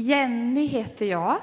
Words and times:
Jenny 0.00 0.66
heter 0.66 1.06
jag. 1.06 1.40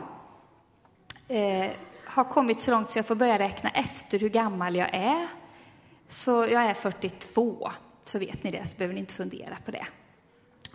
Eh, 1.27 1.71
har 2.05 2.23
kommit 2.23 2.61
så 2.61 2.71
långt 2.71 2.91
så 2.91 2.99
jag 2.99 3.05
får 3.05 3.15
börja 3.15 3.39
räkna 3.39 3.69
efter 3.69 4.19
hur 4.19 4.29
gammal 4.29 4.75
jag 4.75 4.89
är. 4.93 5.27
Så 6.07 6.31
jag 6.31 6.63
är 6.63 6.73
42, 6.73 7.71
så 8.03 8.19
vet 8.19 8.43
ni 8.43 8.51
det, 8.51 8.67
så 8.67 8.77
behöver 8.77 8.93
ni 8.93 8.99
inte 8.99 9.13
fundera 9.13 9.57
på 9.65 9.71
det. 9.71 9.85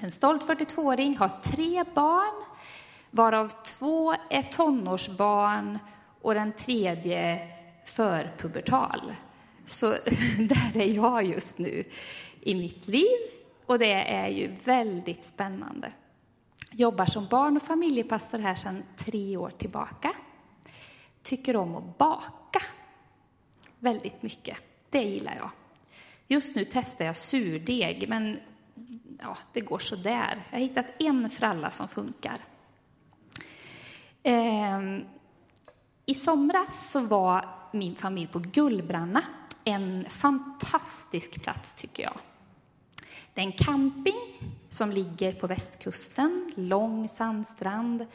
En 0.01 0.11
stolt 0.11 0.47
42-åring, 0.49 1.17
har 1.17 1.29
tre 1.29 1.85
barn, 1.95 2.45
varav 3.11 3.49
två 3.49 4.15
är 4.31 4.43
tonårsbarn 4.43 5.79
och 6.23 6.35
den 6.35 6.53
tredje 6.53 7.49
förpubertal. 7.87 9.13
Så 9.67 9.87
där 10.39 10.77
är 10.81 10.95
jag 10.95 11.25
just 11.25 11.59
nu 11.59 11.85
i 12.41 12.55
mitt 12.55 12.89
liv 12.89 13.19
och 13.67 13.79
det 13.79 13.93
är 13.93 14.29
ju 14.29 14.57
väldigt 14.65 15.25
spännande. 15.25 15.93
Jobbar 16.73 17.07
som 17.07 17.27
barn 17.27 17.57
och 17.57 17.63
familjepastor 17.63 18.39
här 18.39 18.55
sedan 18.55 18.83
tre 18.97 19.37
år 19.37 19.51
tillbaka. 19.51 20.13
Tycker 21.23 21.57
om 21.57 21.77
att 21.77 21.99
baka 21.99 22.63
väldigt 23.79 24.23
mycket. 24.23 24.57
Det 24.91 25.03
gillar 25.03 25.37
jag. 25.37 25.51
Just 26.29 26.57
nu 26.57 26.65
testar 26.73 27.05
jag 27.05 27.17
surdeg, 27.17 28.09
men 28.09 28.41
ja, 29.21 29.37
det 29.53 29.61
går 29.61 29.79
så 29.79 29.97
där. 29.97 30.43
Jag 30.51 30.59
har 30.59 30.63
hittat 30.63 30.87
en 30.99 31.31
fralla 31.31 31.71
som 31.71 31.89
funkar. 31.89 32.39
Eh, 34.23 34.81
I 36.07 36.15
somras 36.15 36.91
så 36.91 37.01
var 37.01 37.49
min 37.73 37.97
familj 37.97 38.27
på 38.27 38.39
Gullbranna. 38.39 39.25
En 39.65 40.07
fantastisk 40.11 41.43
plats, 41.43 41.75
tycker 41.75 42.03
jag. 42.03 42.17
Det 43.35 43.41
är 43.41 43.45
en 43.45 43.53
camping 43.53 44.15
som 44.71 44.91
ligger 44.91 45.33
på 45.33 45.47
västkusten, 45.47 46.53
lång 46.57 47.09
sandstrand, 47.09 48.07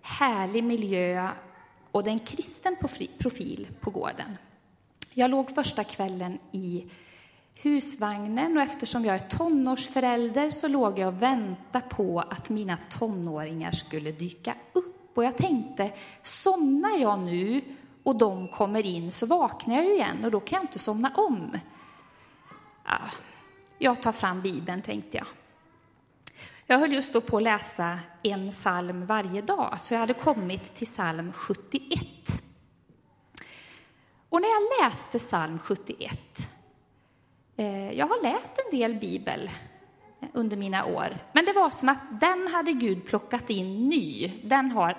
härlig 0.00 0.64
miljö 0.64 1.30
och 1.90 2.04
det 2.04 2.10
är 2.10 2.12
en 2.12 2.18
kristen 2.18 2.76
profil 3.18 3.68
på 3.80 3.90
gården. 3.90 4.36
Jag 5.14 5.30
låg 5.30 5.54
första 5.54 5.84
kvällen 5.84 6.38
i 6.52 6.90
husvagnen 7.62 8.56
och 8.56 8.62
eftersom 8.62 9.04
jag 9.04 9.14
är 9.14 9.18
tonårsförälder 9.18 10.50
så 10.50 10.68
låg 10.68 10.98
jag 10.98 11.08
och 11.08 11.22
väntade 11.22 11.84
på 11.88 12.20
att 12.20 12.50
mina 12.50 12.76
tonåringar 12.76 13.72
skulle 13.72 14.12
dyka 14.12 14.54
upp. 14.72 15.18
Och 15.18 15.24
jag 15.24 15.36
tänkte, 15.36 15.92
somnar 16.22 16.98
jag 16.98 17.20
nu 17.20 17.60
och 18.02 18.16
de 18.16 18.48
kommer 18.48 18.86
in 18.86 19.12
så 19.12 19.26
vaknar 19.26 19.76
jag 19.76 19.84
ju 19.84 19.92
igen 19.92 20.24
och 20.24 20.30
då 20.30 20.40
kan 20.40 20.56
jag 20.56 20.64
inte 20.64 20.78
somna 20.78 21.12
om. 21.14 21.58
Ja, 22.84 22.98
jag 23.82 24.02
tar 24.02 24.12
fram 24.12 24.40
Bibeln, 24.40 24.82
tänkte 24.82 25.16
jag. 25.16 25.26
Jag 26.66 26.78
höll 26.78 26.92
just 26.92 27.12
då 27.12 27.20
på 27.20 27.36
att 27.36 27.42
läsa 27.42 28.00
en 28.22 28.50
psalm 28.50 29.06
varje 29.06 29.42
dag, 29.42 29.80
så 29.80 29.94
jag 29.94 30.00
hade 30.00 30.14
kommit 30.14 30.74
till 30.74 30.86
psalm 30.86 31.32
71. 31.32 32.08
Och 34.28 34.40
när 34.40 34.48
jag 34.48 34.62
läste 34.84 35.18
psalm 35.18 35.58
71, 35.58 36.20
eh, 37.56 37.92
jag 37.92 38.06
har 38.06 38.22
läst 38.22 38.58
en 38.58 38.78
del 38.78 38.94
bibel 38.94 39.50
eh, 40.20 40.28
under 40.32 40.56
mina 40.56 40.84
år, 40.84 41.16
men 41.32 41.44
det 41.44 41.52
var 41.52 41.70
som 41.70 41.88
att 41.88 42.20
den 42.20 42.48
hade 42.48 42.72
Gud 42.72 43.06
plockat 43.06 43.50
in 43.50 43.88
ny. 43.88 44.32
Den 44.44 44.70
har 44.70 44.96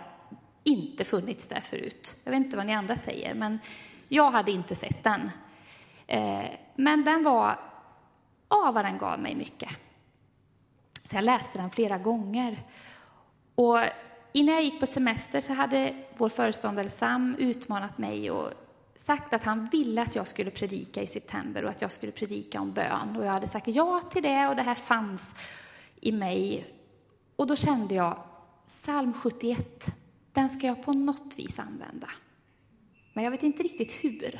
inte 0.63 1.03
funnits 1.03 1.47
där 1.47 1.61
förut. 1.61 2.15
Jag 2.23 2.31
vet 2.31 2.45
inte 2.45 2.57
vad 2.57 2.65
ni 2.65 2.73
andra 2.73 2.95
säger, 2.95 3.33
men 3.33 3.59
jag 4.07 4.31
hade 4.31 4.51
inte 4.51 4.75
sett 4.75 5.03
den. 5.03 5.31
Eh, 6.07 6.45
men 6.75 7.03
den 7.03 7.23
var, 7.23 7.72
ja, 8.53 8.71
vad 8.71 8.85
den 8.85 8.97
gav 8.97 9.19
mig 9.19 9.35
mycket. 9.35 9.69
Så 11.05 11.15
jag 11.15 11.23
läste 11.23 11.57
den 11.57 11.69
flera 11.69 11.97
gånger. 11.97 12.63
Och 13.55 13.79
innan 14.33 14.55
jag 14.55 14.63
gick 14.63 14.79
på 14.79 14.85
semester 14.85 15.39
så 15.39 15.53
hade 15.53 15.95
vår 16.17 16.29
föreståndare 16.29 16.89
Sam 16.89 17.35
utmanat 17.39 17.97
mig 17.97 18.31
och 18.31 18.51
sagt 18.95 19.33
att 19.33 19.43
han 19.43 19.69
ville 19.71 20.01
att 20.01 20.15
jag 20.15 20.27
skulle 20.27 20.51
predika 20.51 21.01
i 21.01 21.07
september 21.07 21.63
och 21.63 21.69
att 21.69 21.81
jag 21.81 21.91
skulle 21.91 22.11
predika 22.11 22.61
om 22.61 22.73
bön. 22.73 23.15
Och 23.17 23.25
jag 23.25 23.31
hade 23.31 23.47
sagt 23.47 23.67
ja 23.67 24.01
till 24.11 24.23
det 24.23 24.47
och 24.47 24.55
det 24.55 24.61
här 24.61 24.75
fanns 24.75 25.35
i 26.01 26.11
mig. 26.11 26.73
Och 27.35 27.47
då 27.47 27.55
kände 27.55 27.95
jag, 27.95 28.23
psalm 28.67 29.13
71, 29.13 29.85
den 30.33 30.49
ska 30.49 30.67
jag 30.67 30.83
på 30.83 30.93
något 30.93 31.35
vis 31.37 31.59
använda. 31.59 32.09
Men 33.13 33.23
jag 33.23 33.31
vet 33.31 33.43
inte 33.43 33.63
riktigt 33.63 33.91
hur. 33.91 34.39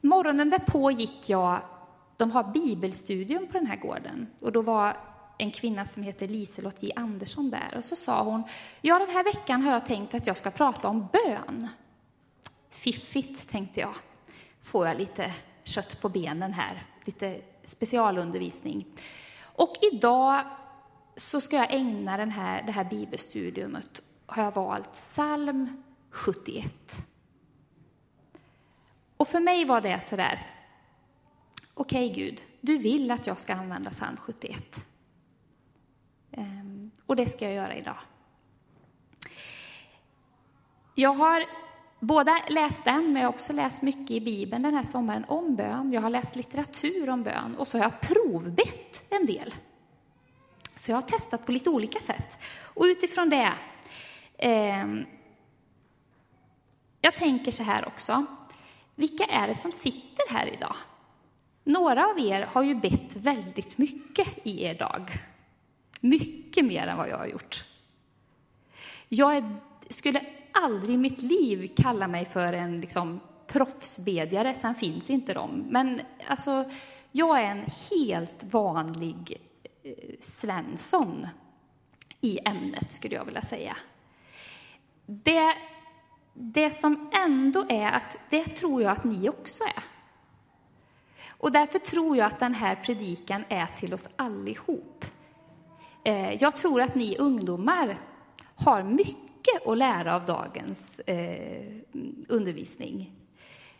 Morgonen 0.00 0.50
därpå 0.50 0.90
gick 0.90 1.28
jag 1.28 1.60
de 2.16 2.30
har 2.30 2.44
bibelstudium 2.44 3.46
på 3.46 3.52
den 3.52 3.66
här 3.66 3.76
gården. 3.76 4.26
Och 4.40 4.52
då 4.52 4.62
var 4.62 4.96
en 5.38 5.50
kvinna 5.50 5.84
som 5.84 6.02
heter 6.02 6.26
Liselott 6.26 6.82
J. 6.82 6.92
Andersson 6.96 7.50
där. 7.50 7.74
Och 7.76 7.84
så 7.84 7.96
sa 7.96 8.22
hon, 8.22 8.42
ja 8.80 8.98
den 8.98 9.10
här 9.10 9.24
veckan 9.24 9.62
har 9.62 9.72
jag 9.72 9.86
tänkt 9.86 10.14
att 10.14 10.26
jag 10.26 10.36
ska 10.36 10.50
prata 10.50 10.88
om 10.88 11.08
bön. 11.12 11.68
Fiffigt, 12.70 13.48
tänkte 13.48 13.80
jag. 13.80 13.94
Får 14.62 14.86
jag 14.86 14.98
lite 14.98 15.32
kött 15.64 16.00
på 16.00 16.08
benen 16.08 16.52
här, 16.52 16.86
lite 17.04 17.40
specialundervisning. 17.64 18.86
Och 19.42 19.74
idag 19.92 20.44
så 21.16 21.40
ska 21.40 21.56
jag 21.56 21.74
ägna 21.74 22.16
den 22.16 22.30
här, 22.30 22.62
det 22.62 22.72
här 22.72 22.84
bibelstudiumet, 22.84 24.02
har 24.26 24.42
jag 24.42 24.54
valt 24.54 24.92
psalm 24.92 25.82
71. 26.10 26.72
Och 29.16 29.28
för 29.28 29.40
mig 29.40 29.64
var 29.64 29.80
det 29.80 30.00
så 30.00 30.16
där, 30.16 30.55
okej 31.76 32.10
okay, 32.10 32.24
Gud, 32.24 32.42
du 32.60 32.78
vill 32.78 33.10
att 33.10 33.26
jag 33.26 33.40
ska 33.40 33.54
använda 33.54 33.90
psalm 33.90 34.16
71. 34.16 34.86
Ehm, 36.32 36.90
och 37.06 37.16
det 37.16 37.26
ska 37.26 37.44
jag 37.44 37.54
göra 37.54 37.74
idag. 37.74 37.98
Jag 40.94 41.12
har 41.12 41.44
både 42.00 42.42
läst 42.48 42.84
den, 42.84 43.12
men 43.12 43.16
jag 43.22 43.28
har 43.28 43.34
också 43.34 43.52
läst 43.52 43.82
mycket 43.82 44.10
i 44.10 44.20
Bibeln 44.20 44.62
den 44.62 44.74
här 44.74 44.82
sommaren 44.82 45.24
om 45.28 45.56
bön. 45.56 45.92
Jag 45.92 46.00
har 46.00 46.10
läst 46.10 46.36
litteratur 46.36 47.10
om 47.10 47.22
bön 47.22 47.56
och 47.58 47.68
så 47.68 47.78
har 47.78 47.84
jag 47.84 48.00
provbett 48.00 49.06
en 49.10 49.26
del. 49.26 49.54
Så 50.76 50.90
jag 50.90 50.96
har 50.96 51.02
testat 51.02 51.46
på 51.46 51.52
lite 51.52 51.70
olika 51.70 52.00
sätt. 52.00 52.38
Och 52.74 52.84
utifrån 52.84 53.30
det, 53.30 53.52
eh, 54.38 54.86
jag 57.00 57.14
tänker 57.16 57.52
så 57.52 57.62
här 57.62 57.88
också. 57.88 58.26
Vilka 58.94 59.24
är 59.24 59.48
det 59.48 59.54
som 59.54 59.72
sitter 59.72 60.32
här 60.32 60.46
idag? 60.46 60.76
Några 61.68 62.06
av 62.06 62.18
er 62.20 62.42
har 62.52 62.62
ju 62.62 62.74
bett 62.74 63.16
väldigt 63.16 63.78
mycket 63.78 64.28
i 64.42 64.64
er 64.64 64.74
dag. 64.74 65.10
Mycket 66.00 66.64
mer 66.64 66.86
än 66.86 66.98
vad 66.98 67.08
jag 67.08 67.18
har 67.18 67.26
gjort. 67.26 67.64
Jag 69.08 69.36
är, 69.36 69.56
skulle 69.90 70.20
aldrig 70.52 70.94
i 70.94 70.98
mitt 70.98 71.22
liv 71.22 71.74
kalla 71.76 72.08
mig 72.08 72.24
för 72.24 72.52
en 72.52 72.80
liksom, 72.80 73.20
proffsbedjare, 73.46 74.54
sen 74.54 74.74
finns 74.74 75.10
inte 75.10 75.34
de. 75.34 75.64
Men 75.70 76.00
alltså, 76.26 76.70
jag 77.12 77.40
är 77.40 77.44
en 77.44 77.64
helt 77.90 78.44
vanlig 78.44 79.40
eh, 79.82 79.92
Svensson 80.20 81.26
i 82.20 82.38
ämnet, 82.44 82.92
skulle 82.92 83.14
jag 83.14 83.24
vilja 83.24 83.42
säga. 83.42 83.76
Det, 85.06 85.54
det 86.34 86.70
som 86.70 87.10
ändå 87.12 87.66
är 87.68 87.92
att, 87.92 88.16
det 88.30 88.44
tror 88.44 88.82
jag 88.82 88.92
att 88.92 89.04
ni 89.04 89.28
också 89.28 89.64
är. 89.64 89.95
Och 91.38 91.52
därför 91.52 91.78
tror 91.78 92.16
jag 92.16 92.26
att 92.26 92.38
den 92.38 92.54
här 92.54 92.74
predikan 92.74 93.44
är 93.48 93.66
till 93.66 93.94
oss 93.94 94.08
allihop. 94.16 95.04
Eh, 96.04 96.32
jag 96.34 96.56
tror 96.56 96.82
att 96.82 96.94
ni 96.94 97.16
ungdomar 97.18 97.98
har 98.56 98.82
mycket 98.82 99.66
att 99.66 99.78
lära 99.78 100.14
av 100.14 100.24
dagens 100.24 101.00
eh, 101.00 101.76
undervisning. 102.28 103.12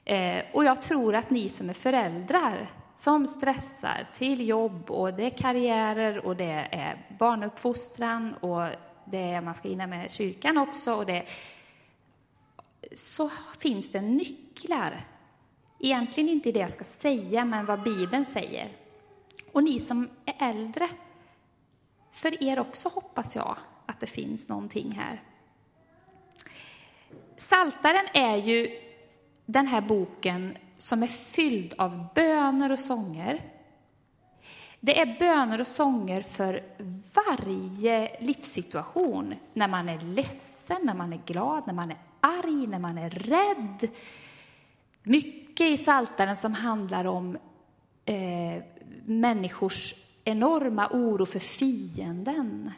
Eh, 0.04 0.44
och 0.52 0.64
jag 0.64 0.82
tror 0.82 1.14
att 1.14 1.30
ni 1.30 1.48
som 1.48 1.68
är 1.68 1.74
föräldrar, 1.74 2.70
som 2.96 3.26
stressar 3.26 4.06
till 4.14 4.48
jobb 4.48 4.90
och 4.90 5.14
det 5.14 5.26
är 5.26 5.30
karriärer 5.30 6.26
och 6.26 6.36
det 6.36 6.68
är 6.70 7.06
barnuppfostran 7.18 8.34
och 8.34 8.68
det 9.04 9.18
är, 9.18 9.40
man 9.40 9.54
ska 9.54 9.68
hinna 9.68 9.86
med 9.86 10.10
kyrkan 10.10 10.58
också 10.58 10.94
och 10.94 11.06
det, 11.06 11.24
så 12.92 13.30
finns 13.58 13.92
det 13.92 14.00
nycklar 14.00 15.04
Egentligen 15.78 16.28
inte 16.28 16.52
det 16.52 16.58
jag 16.58 16.70
ska 16.70 16.84
säga, 16.84 17.44
men 17.44 17.66
vad 17.66 17.82
Bibeln 17.82 18.24
säger. 18.24 18.68
Och 19.52 19.64
ni 19.64 19.78
som 19.78 20.08
är 20.24 20.48
äldre, 20.48 20.88
för 22.12 22.42
er 22.44 22.58
också 22.58 22.88
hoppas 22.88 23.36
jag 23.36 23.56
att 23.86 24.00
det 24.00 24.06
finns 24.06 24.48
någonting 24.48 24.92
här. 24.92 25.22
Saltaren 27.36 28.06
är 28.14 28.36
ju 28.36 28.80
den 29.46 29.66
här 29.66 29.80
boken 29.80 30.56
som 30.76 31.02
är 31.02 31.06
fylld 31.06 31.74
av 31.78 32.06
böner 32.14 32.72
och 32.72 32.78
sånger. 32.78 33.42
Det 34.80 35.00
är 35.00 35.18
böner 35.18 35.60
och 35.60 35.66
sånger 35.66 36.22
för 36.22 36.62
varje 37.14 38.16
livssituation. 38.20 39.34
När 39.52 39.68
man 39.68 39.88
är 39.88 40.00
ledsen, 40.00 40.78
när 40.82 40.94
man 40.94 41.12
är 41.12 41.20
glad, 41.26 41.62
när 41.66 41.74
man 41.74 41.90
är 41.90 41.98
arg, 42.20 42.66
när 42.66 42.78
man 42.78 42.98
är 42.98 43.10
rädd. 43.10 43.90
Mycket 45.08 45.66
i 45.66 45.76
Saltaren 45.76 46.36
som 46.36 46.54
handlar 46.54 47.04
om 47.04 47.38
eh, 48.04 48.62
människors 49.04 49.94
enorma 50.24 50.88
oro 50.92 51.26
för 51.26 51.38
fienden. 51.38 52.70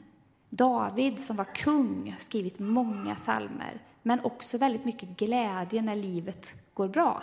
David 0.48 1.19
som 1.19 1.36
var 1.36 1.44
kung, 1.44 2.12
har 2.12 2.19
skrivit 2.19 2.58
många 2.58 3.16
salmer, 3.16 3.82
men 4.02 4.20
också 4.20 4.58
väldigt 4.58 4.84
mycket 4.84 5.08
glädje 5.08 5.82
när 5.82 5.96
livet 5.96 6.54
går 6.75 6.88
bra. 6.88 7.22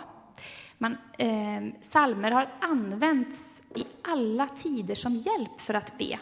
Man, 0.78 0.96
eh, 1.18 1.62
salmer 1.80 2.30
har 2.30 2.52
använts 2.60 3.62
i 3.74 3.84
alla 4.02 4.48
tider 4.48 4.94
som 4.94 5.14
hjälp 5.14 5.60
för 5.60 5.74
att 5.74 5.98
be. 5.98 6.18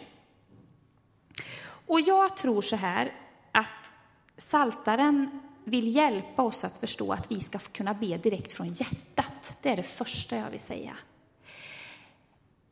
Och 1.87 2.01
jag 2.01 2.37
tror 2.37 2.63
så 2.63 2.77
här 2.77 3.13
att 3.53 3.93
Saltaren 4.37 5.41
vill 5.65 5.97
hjälpa 5.97 6.43
oss 6.43 6.65
att 6.65 6.81
förstå 6.81 7.13
att 7.13 7.31
vi 7.31 7.41
ska 7.41 7.59
kunna 7.59 7.95
be 7.95 8.17
direkt 8.17 8.53
från 8.53 8.73
hjärtat. 8.73 9.59
Det 9.63 9.69
är 9.69 9.77
det 9.77 9.83
första 9.83 10.37
jag 10.37 10.51
vill 10.51 10.61
säga. 10.61 10.97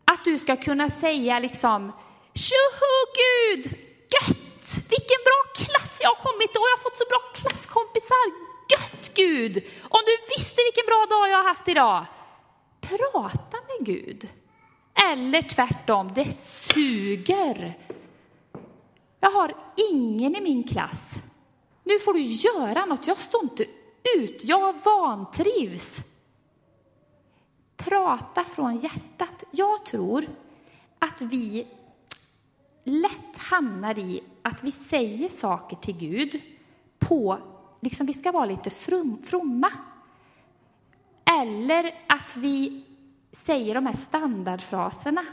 Att 0.04 0.24
du 0.24 0.38
ska 0.38 0.56
kunna 0.56 0.90
säga 0.90 1.38
liksom 1.38 1.92
Tjoho 2.34 2.92
Gud! 3.22 3.64
Gött! 4.14 4.88
Vilken 4.90 5.20
bra 5.24 5.40
klass 5.54 5.98
jag 6.02 6.08
har 6.08 6.16
kommit 6.16 6.50
och 6.50 6.66
jag 6.68 6.76
har 6.76 6.82
fått 6.82 6.98
så 6.98 7.04
bra 7.08 7.20
klasskompisar. 7.34 8.26
Gött 8.72 9.14
Gud! 9.14 9.56
Om 9.82 10.00
du 10.06 10.34
visste 10.36 10.62
vilken 10.64 10.86
bra 10.86 11.06
dag 11.10 11.28
jag 11.28 11.36
har 11.36 11.48
haft 11.48 11.68
idag. 11.68 12.04
Prata 12.80 13.56
med 13.68 13.86
Gud. 13.86 14.28
Eller 15.12 15.42
tvärtom, 15.42 16.12
det 16.14 16.32
suger. 16.32 17.78
Jag 19.20 19.30
har 19.30 19.54
ingen 19.92 20.36
i 20.36 20.40
min 20.40 20.68
klass 20.68 21.22
nu 21.84 21.98
får 21.98 22.14
du 22.14 22.20
göra 22.20 22.86
något, 22.86 23.06
jag 23.06 23.18
står 23.18 23.42
inte 23.42 23.66
ut, 24.18 24.44
jag 24.44 24.74
vantrivs. 24.84 26.00
Prata 27.76 28.44
från 28.44 28.76
hjärtat. 28.76 29.44
Jag 29.50 29.84
tror 29.84 30.24
att 30.98 31.22
vi 31.22 31.66
lätt 32.84 33.36
hamnar 33.36 33.98
i 33.98 34.22
att 34.42 34.64
vi 34.64 34.70
säger 34.70 35.28
saker 35.28 35.76
till 35.76 35.96
Gud 35.96 36.42
på, 36.98 37.38
liksom 37.80 38.06
vi 38.06 38.14
ska 38.14 38.32
vara 38.32 38.46
lite 38.46 38.70
from, 38.70 39.22
fromma. 39.24 39.72
Eller 41.40 41.94
att 42.06 42.36
vi 42.36 42.84
säger 43.32 43.74
de 43.74 43.86
här 43.86 43.94
standardfraserna. 43.94 45.24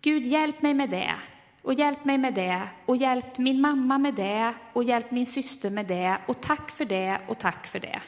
Gud, 0.00 0.26
hjälp 0.26 0.62
mig 0.62 0.74
med 0.74 0.90
det 0.90 1.14
och 1.62 1.74
hjälp 1.74 2.04
mig 2.04 2.18
med 2.18 2.34
det 2.34 2.68
och 2.86 2.96
hjälp 2.96 3.38
min 3.38 3.60
mamma 3.60 3.98
med 3.98 4.14
det 4.14 4.54
och 4.72 4.84
hjälp 4.84 5.10
min 5.10 5.26
syster 5.26 5.70
med 5.70 5.86
det 5.86 6.18
och 6.26 6.40
tack 6.40 6.70
för 6.70 6.84
det 6.84 7.20
och 7.28 7.38
tack 7.38 7.66
för 7.66 7.80
det. 7.80 8.02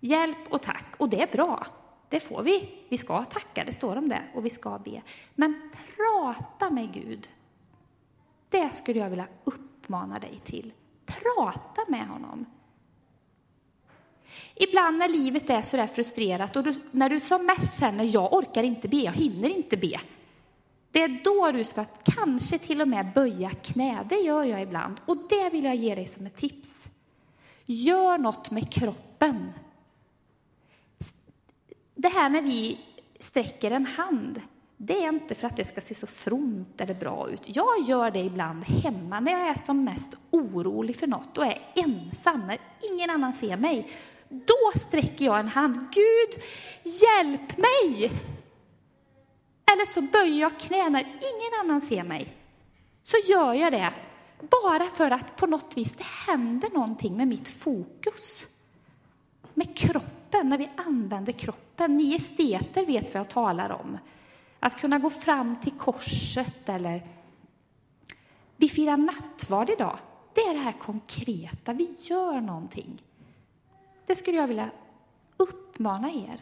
Hjälp 0.00 0.52
och 0.52 0.62
tack, 0.62 0.84
och 0.96 1.08
det 1.08 1.22
är 1.22 1.32
bra. 1.32 1.66
Det 2.08 2.20
får 2.20 2.42
vi. 2.42 2.70
Vi 2.88 2.98
ska 2.98 3.24
tacka, 3.24 3.64
det 3.64 3.72
står 3.72 3.96
om 3.96 4.08
det, 4.08 4.22
och 4.34 4.44
vi 4.44 4.50
ska 4.50 4.78
be. 4.78 5.02
Men 5.34 5.70
prata 5.96 6.70
med 6.70 6.92
Gud. 6.92 7.28
Det 8.48 8.74
skulle 8.74 8.98
jag 8.98 9.10
vilja 9.10 9.26
uppmana 9.44 10.18
dig 10.18 10.40
till. 10.44 10.72
Prata 11.06 11.84
med 11.88 12.08
honom. 12.08 12.46
Ibland 14.54 14.98
när 14.98 15.08
livet 15.08 15.50
är 15.50 15.62
så 15.62 15.76
där 15.76 15.86
frustrerat 15.86 16.56
och 16.56 16.64
du, 16.64 16.74
när 16.90 17.08
du 17.08 17.20
som 17.20 17.46
mest 17.46 17.80
känner 17.80 18.04
jag 18.04 18.32
orkar 18.32 18.62
inte 18.62 18.88
be, 18.88 18.96
jag 18.96 19.12
hinner 19.12 19.48
inte 19.48 19.76
be, 19.76 20.00
det 20.92 21.02
är 21.02 21.20
då 21.24 21.52
du 21.52 21.64
ska 21.64 21.84
kanske 22.04 22.58
till 22.58 22.80
och 22.80 22.88
med 22.88 23.12
böja 23.14 23.50
knä. 23.50 24.06
Det 24.08 24.16
gör 24.16 24.44
jag 24.44 24.62
ibland. 24.62 25.00
Och 25.04 25.16
det 25.28 25.50
vill 25.50 25.64
jag 25.64 25.74
ge 25.74 25.94
dig 25.94 26.06
som 26.06 26.26
ett 26.26 26.36
tips. 26.36 26.88
Gör 27.66 28.18
något 28.18 28.50
med 28.50 28.72
kroppen. 28.72 29.52
Det 31.94 32.08
här 32.08 32.28
när 32.28 32.42
vi 32.42 32.78
sträcker 33.20 33.70
en 33.70 33.86
hand, 33.86 34.40
det 34.76 35.04
är 35.04 35.08
inte 35.08 35.34
för 35.34 35.46
att 35.46 35.56
det 35.56 35.64
ska 35.64 35.80
se 35.80 35.94
så 35.94 36.06
fromt 36.06 36.80
eller 36.80 36.94
bra 36.94 37.30
ut. 37.30 37.42
Jag 37.44 37.80
gör 37.86 38.10
det 38.10 38.20
ibland 38.20 38.64
hemma 38.64 39.20
när 39.20 39.32
jag 39.32 39.48
är 39.48 39.54
som 39.54 39.84
mest 39.84 40.16
orolig 40.30 40.96
för 40.96 41.06
något 41.06 41.38
och 41.38 41.46
är 41.46 41.58
ensam, 41.74 42.46
när 42.46 42.58
ingen 42.92 43.10
annan 43.10 43.32
ser 43.32 43.56
mig. 43.56 43.90
Då 44.28 44.78
sträcker 44.80 45.24
jag 45.24 45.40
en 45.40 45.48
hand. 45.48 45.74
Gud, 45.74 46.42
hjälp 46.84 47.58
mig! 47.58 48.10
Eller 49.72 49.84
så 49.84 50.00
böjer 50.00 50.40
jag 50.40 50.60
knä 50.60 50.88
när 50.88 51.00
ingen 51.00 51.60
annan 51.60 51.80
ser 51.80 52.02
mig. 52.02 52.36
Så 53.02 53.16
gör 53.28 53.54
jag 53.54 53.72
det 53.72 53.92
bara 54.50 54.86
för 54.86 55.10
att 55.10 55.36
på 55.36 55.46
något 55.46 55.76
vis 55.76 55.94
det 55.94 56.04
händer 56.26 56.68
någonting 56.74 57.16
med 57.16 57.28
mitt 57.28 57.48
fokus. 57.48 58.46
Med 59.54 59.76
kroppen, 59.76 60.48
när 60.48 60.58
vi 60.58 60.70
använder 60.76 61.32
kroppen. 61.32 61.96
Ni 61.96 62.14
esteter 62.14 62.86
vet 62.86 63.14
vad 63.14 63.20
jag 63.20 63.28
talar 63.28 63.70
om. 63.70 63.98
Att 64.60 64.80
kunna 64.80 64.98
gå 64.98 65.10
fram 65.10 65.56
till 65.56 65.72
korset 65.72 66.68
eller 66.68 67.02
vi 68.56 68.68
firar 68.68 68.96
nattvard 68.96 69.70
idag. 69.70 69.98
Det 70.34 70.40
är 70.40 70.54
det 70.54 70.60
här 70.60 70.72
konkreta, 70.72 71.72
vi 71.72 71.96
gör 72.00 72.40
någonting. 72.40 73.02
Det 74.06 74.16
skulle 74.16 74.36
jag 74.36 74.46
vilja 74.46 74.70
uppmana 75.36 76.10
er. 76.10 76.40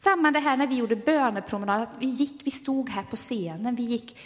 Samma 0.00 0.30
det 0.30 0.38
här 0.38 0.56
när 0.56 0.66
vi 0.66 0.76
gjorde 0.76 0.96
bönepromenad, 0.96 1.82
att 1.82 1.98
vi 1.98 2.06
gick, 2.06 2.46
vi 2.46 2.50
stod 2.50 2.88
här 2.88 3.02
på 3.02 3.16
scenen, 3.16 3.74
vi 3.74 3.82
gick. 3.82 4.18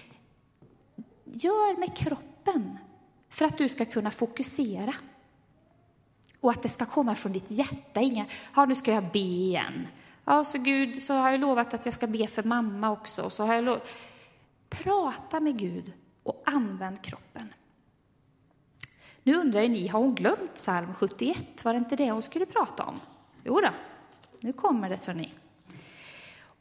Gör 1.24 1.78
med 1.78 1.96
kroppen 1.96 2.78
för 3.30 3.44
att 3.44 3.58
du 3.58 3.68
ska 3.68 3.84
kunna 3.84 4.10
fokusera. 4.10 4.94
Och 6.40 6.50
att 6.50 6.62
det 6.62 6.68
ska 6.68 6.86
komma 6.86 7.14
från 7.14 7.32
ditt 7.32 7.50
hjärta, 7.50 8.00
inga, 8.00 8.26
ja 8.54 8.64
nu 8.64 8.74
ska 8.74 8.92
jag 8.92 9.04
be 9.12 9.18
igen. 9.18 9.86
Ja, 10.24 10.44
så 10.44 10.58
Gud, 10.58 11.02
så 11.02 11.14
har 11.14 11.30
jag 11.30 11.40
lovat 11.40 11.74
att 11.74 11.84
jag 11.84 11.94
ska 11.94 12.06
be 12.06 12.26
för 12.26 12.42
mamma 12.42 12.90
också. 12.90 13.30
Så 13.30 13.44
har 13.44 13.54
jag 13.54 13.64
lov... 13.64 13.80
Prata 14.68 15.40
med 15.40 15.58
Gud 15.58 15.92
och 16.22 16.42
använd 16.46 17.02
kroppen. 17.02 17.54
Nu 19.22 19.34
undrar 19.34 19.68
ni, 19.68 19.88
har 19.88 20.00
hon 20.00 20.14
glömt 20.14 20.54
psalm 20.54 20.94
71? 20.94 21.64
Var 21.64 21.72
det 21.72 21.78
inte 21.78 21.96
det 21.96 22.10
hon 22.10 22.22
skulle 22.22 22.46
prata 22.46 22.84
om? 22.84 23.00
Jo 23.44 23.60
då, 23.60 23.70
nu 24.40 24.52
kommer 24.52 24.88
det, 24.88 24.96
så 24.96 25.12
ni. 25.12 25.32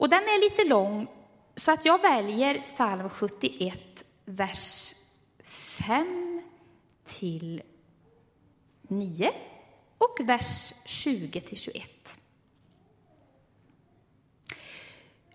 Och 0.02 0.10
den 0.10 0.24
är 0.24 0.42
lite 0.42 0.64
lång, 0.64 1.08
så 1.56 1.72
att 1.72 1.86
jag 1.86 2.02
väljer 2.02 2.60
psalm 2.60 3.10
71, 3.10 4.04
vers 4.26 4.94
5 5.44 6.42
till 7.06 7.62
9 8.82 9.32
och 9.98 10.20
vers 10.24 10.74
20 10.86 11.42
till 11.42 11.58
21. 11.58 12.18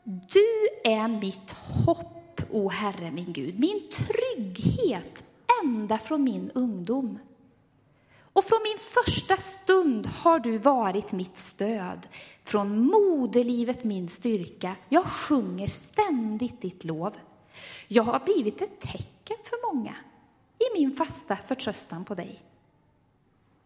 Du 0.05 0.69
är 0.85 1.09
mitt 1.09 1.51
hopp, 1.51 2.41
o 2.51 2.69
Herre 2.69 3.11
min 3.11 3.33
Gud, 3.33 3.59
min 3.59 3.89
trygghet 3.91 5.25
ända 5.63 5.99
från 5.99 6.25
min 6.25 6.51
ungdom. 6.55 7.19
Och 8.21 8.45
från 8.45 8.61
min 8.63 8.79
första 8.79 9.37
stund 9.37 10.07
har 10.07 10.39
du 10.39 10.59
varit 10.59 11.13
mitt 11.13 11.39
stöd, 11.39 12.09
från 12.47 12.87
moderlivet 12.87 13.85
min 13.85 14.09
styrka. 14.09 14.77
Jag 14.89 15.05
sjunger 15.05 15.67
ständigt 15.67 16.61
ditt 16.61 16.85
lov. 16.85 17.15
Jag 17.89 18.03
har 18.03 18.21
blivit 18.25 18.63
ett 18.63 18.81
tecken 18.81 19.37
för 19.45 19.75
många 19.75 19.95
i 20.59 20.79
min 20.81 20.93
fasta 20.93 21.37
förtröstan 21.37 22.05
på 22.05 22.15
dig. 22.15 22.43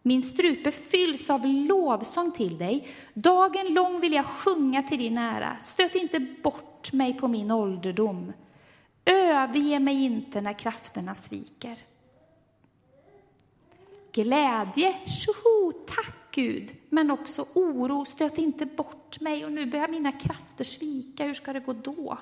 Min 0.01 0.23
strupe 0.23 0.71
fylls 0.71 1.29
av 1.29 1.45
lovsång 1.45 2.31
till 2.31 2.57
dig. 2.57 2.87
Dagen 3.13 3.73
lång 3.73 3.99
vill 3.99 4.13
jag 4.13 4.25
sjunga 4.25 4.83
till 4.83 4.97
din 4.97 5.17
ära. 5.17 5.57
Stöt 5.61 5.95
inte 5.95 6.19
bort 6.19 6.93
mig 6.93 7.13
på 7.13 7.27
min 7.27 7.51
ålderdom. 7.51 8.33
Överge 9.05 9.79
mig 9.79 10.03
inte 10.03 10.41
när 10.41 10.59
krafterna 10.59 11.15
sviker. 11.15 11.75
Glädje, 14.11 14.97
tjoho, 15.07 15.71
tack 15.71 16.20
Gud, 16.31 16.71
men 16.89 17.11
också 17.11 17.45
oro, 17.53 18.05
stöt 18.05 18.37
inte 18.37 18.65
bort 18.65 19.19
mig 19.19 19.45
och 19.45 19.51
nu 19.51 19.65
börjar 19.65 19.87
mina 19.87 20.11
krafter 20.11 20.63
svika, 20.63 21.25
hur 21.25 21.33
ska 21.33 21.53
det 21.53 21.59
gå 21.59 21.73
då? 21.73 22.17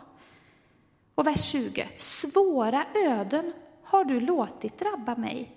Och 1.16 1.28
vers 1.28 1.52
20, 1.52 1.90
svåra 1.98 2.86
öden 2.96 3.54
har 3.84 4.06
du 4.06 4.20
låtit 4.20 4.80
drabba 4.80 5.16
mig, 5.16 5.56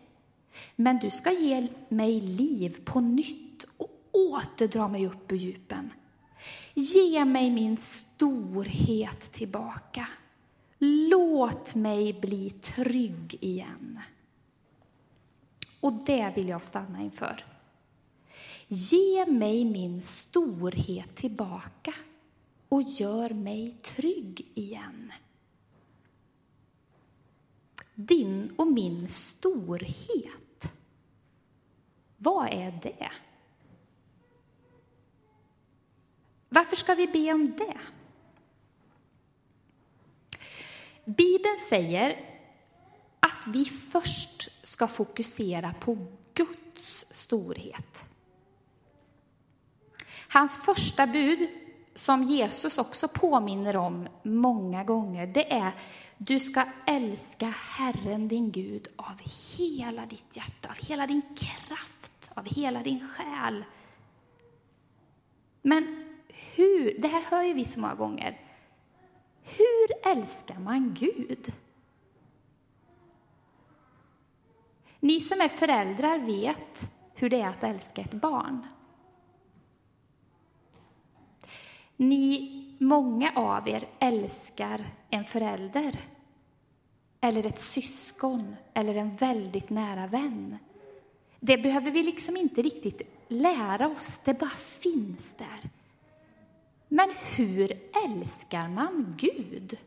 men 0.76 0.98
du 0.98 1.10
ska 1.10 1.32
ge 1.32 1.68
mig 1.88 2.20
liv 2.20 2.80
på 2.84 3.00
nytt 3.00 3.64
och 3.76 3.90
återdra 4.12 4.88
mig 4.88 5.06
upp 5.06 5.32
ur 5.32 5.36
djupen. 5.36 5.92
Ge 6.74 7.24
mig 7.24 7.50
min 7.50 7.76
storhet 7.76 9.20
tillbaka. 9.32 10.06
Låt 10.78 11.74
mig 11.74 12.12
bli 12.12 12.50
trygg 12.50 13.38
igen. 13.40 14.00
Och 15.80 15.92
det 15.92 16.32
vill 16.36 16.48
jag 16.48 16.62
stanna 16.62 17.02
inför. 17.02 17.44
Ge 18.74 19.26
mig 19.26 19.64
min 19.64 20.02
storhet 20.02 21.16
tillbaka 21.16 21.94
och 22.68 22.82
gör 22.82 23.30
mig 23.30 23.76
trygg 23.82 24.50
igen. 24.54 25.12
Din 27.94 28.54
och 28.56 28.66
min 28.66 29.08
storhet, 29.08 30.72
vad 32.16 32.48
är 32.48 32.80
det? 32.82 33.12
Varför 36.48 36.76
ska 36.76 36.94
vi 36.94 37.06
be 37.06 37.32
om 37.32 37.56
det? 37.56 37.80
Bibeln 41.04 41.58
säger 41.68 42.38
att 43.20 43.46
vi 43.48 43.64
först 43.64 44.66
ska 44.66 44.86
fokusera 44.86 45.74
på 45.80 46.06
Guds 46.34 47.06
storhet. 47.10 48.11
Hans 50.32 50.58
första 50.58 51.06
bud, 51.06 51.48
som 51.94 52.22
Jesus 52.22 52.78
också 52.78 53.08
påminner 53.08 53.76
om 53.76 54.08
många 54.22 54.84
gånger, 54.84 55.26
det 55.26 55.52
är 55.52 55.72
du 56.18 56.38
ska 56.38 56.64
älska 56.86 57.46
Herren 57.46 58.28
din 58.28 58.50
Gud 58.50 58.88
av 58.96 59.20
hela 59.58 60.06
ditt 60.06 60.36
hjärta, 60.36 60.68
av 60.68 60.86
hela 60.88 61.06
din 61.06 61.22
kraft, 61.36 62.30
av 62.34 62.44
hela 62.44 62.82
din 62.82 63.08
själ. 63.08 63.64
Men 65.62 66.14
hur, 66.28 66.98
det 67.02 67.08
här 67.08 67.22
hör 67.30 67.42
ju 67.42 67.52
vi 67.52 67.64
så 67.64 67.80
många 67.80 67.94
gånger, 67.94 68.40
hur 69.42 70.12
älskar 70.12 70.58
man 70.58 70.94
Gud? 70.94 71.52
Ni 75.00 75.20
som 75.20 75.40
är 75.40 75.48
föräldrar 75.48 76.18
vet 76.18 76.92
hur 77.14 77.30
det 77.30 77.40
är 77.40 77.48
att 77.48 77.64
älska 77.64 78.02
ett 78.02 78.14
barn. 78.14 78.66
Ni, 81.96 82.76
många 82.78 83.32
av 83.34 83.68
er 83.68 83.88
älskar 83.98 84.84
en 85.10 85.24
förälder 85.24 86.00
eller 87.20 87.46
ett 87.46 87.58
syskon 87.58 88.56
eller 88.74 88.94
en 88.94 89.16
väldigt 89.16 89.70
nära 89.70 90.06
vän. 90.06 90.58
Det 91.40 91.58
behöver 91.58 91.90
vi 91.90 92.02
liksom 92.02 92.36
inte 92.36 92.62
riktigt 92.62 93.02
lära 93.28 93.88
oss, 93.88 94.20
det 94.24 94.38
bara 94.38 94.50
finns 94.82 95.34
där. 95.34 95.70
Men 96.88 97.10
hur 97.36 97.72
älskar 98.04 98.68
man 98.68 99.16
Gud? 99.18 99.78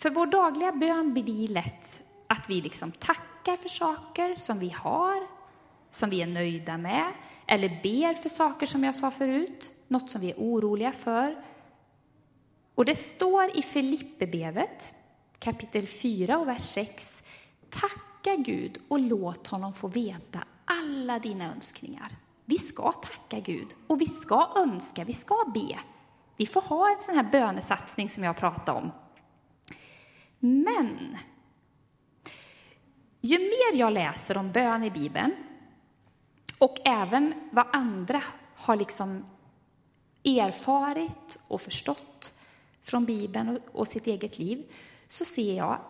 För 0.00 0.10
vår 0.10 0.26
dagliga 0.26 0.72
bön 0.72 1.12
blir 1.12 1.48
lätt 1.48 2.02
att 2.26 2.50
vi 2.50 2.60
liksom 2.60 2.92
tackar 2.92 3.56
för 3.56 3.68
saker 3.68 4.34
som 4.34 4.58
vi 4.58 4.68
har, 4.68 5.26
som 5.90 6.10
vi 6.10 6.22
är 6.22 6.26
nöjda 6.26 6.76
med, 6.76 7.12
eller 7.46 7.68
ber 7.68 8.14
för 8.14 8.28
saker 8.28 8.66
som 8.66 8.84
jag 8.84 8.96
sa 8.96 9.10
förut, 9.10 9.72
något 9.88 10.10
som 10.10 10.20
vi 10.20 10.30
är 10.30 10.36
oroliga 10.36 10.92
för. 10.92 11.44
Och 12.74 12.84
det 12.84 12.96
står 12.96 13.56
i 13.56 13.62
Filipperbrevet 13.62 14.94
kapitel 15.38 15.86
4 15.86 16.38
och 16.38 16.48
vers 16.48 16.62
6. 16.62 17.22
Tacka 17.70 18.36
Gud 18.36 18.78
och 18.88 19.00
låt 19.00 19.46
honom 19.46 19.74
få 19.74 19.88
veta 19.88 20.44
alla 20.64 21.18
dina 21.18 21.52
önskningar. 21.52 22.16
Vi 22.44 22.58
ska 22.58 22.92
tacka 22.92 23.40
Gud 23.40 23.68
och 23.86 24.00
vi 24.00 24.06
ska 24.06 24.52
önska, 24.56 25.04
vi 25.04 25.12
ska 25.12 25.50
be. 25.54 25.78
Vi 26.36 26.46
får 26.46 26.60
ha 26.60 26.90
en 26.90 26.98
sån 26.98 27.14
här 27.14 27.30
bönesatsning 27.32 28.08
som 28.08 28.24
jag 28.24 28.36
pratade 28.36 28.78
om 28.78 28.90
men 30.40 31.16
ju 33.20 33.38
mer 33.38 33.78
jag 33.78 33.92
läser 33.92 34.36
om 34.36 34.52
bön 34.52 34.84
i 34.84 34.90
Bibeln 34.90 35.32
och 36.58 36.76
även 36.84 37.34
vad 37.52 37.66
andra 37.72 38.22
har 38.54 38.76
liksom 38.76 39.24
erfarit 40.24 41.38
och 41.48 41.60
förstått 41.60 42.34
från 42.82 43.04
Bibeln 43.04 43.60
och 43.72 43.88
sitt 43.88 44.06
eget 44.06 44.38
liv 44.38 44.64
så 45.08 45.24
ser 45.24 45.56
jag 45.56 45.80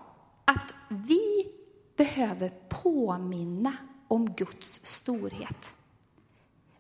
att 0.45 0.75
vi 0.89 1.53
behöver 1.97 2.53
påminna 2.69 3.77
om 4.09 4.33
Guds 4.33 4.87
storhet. 4.87 5.75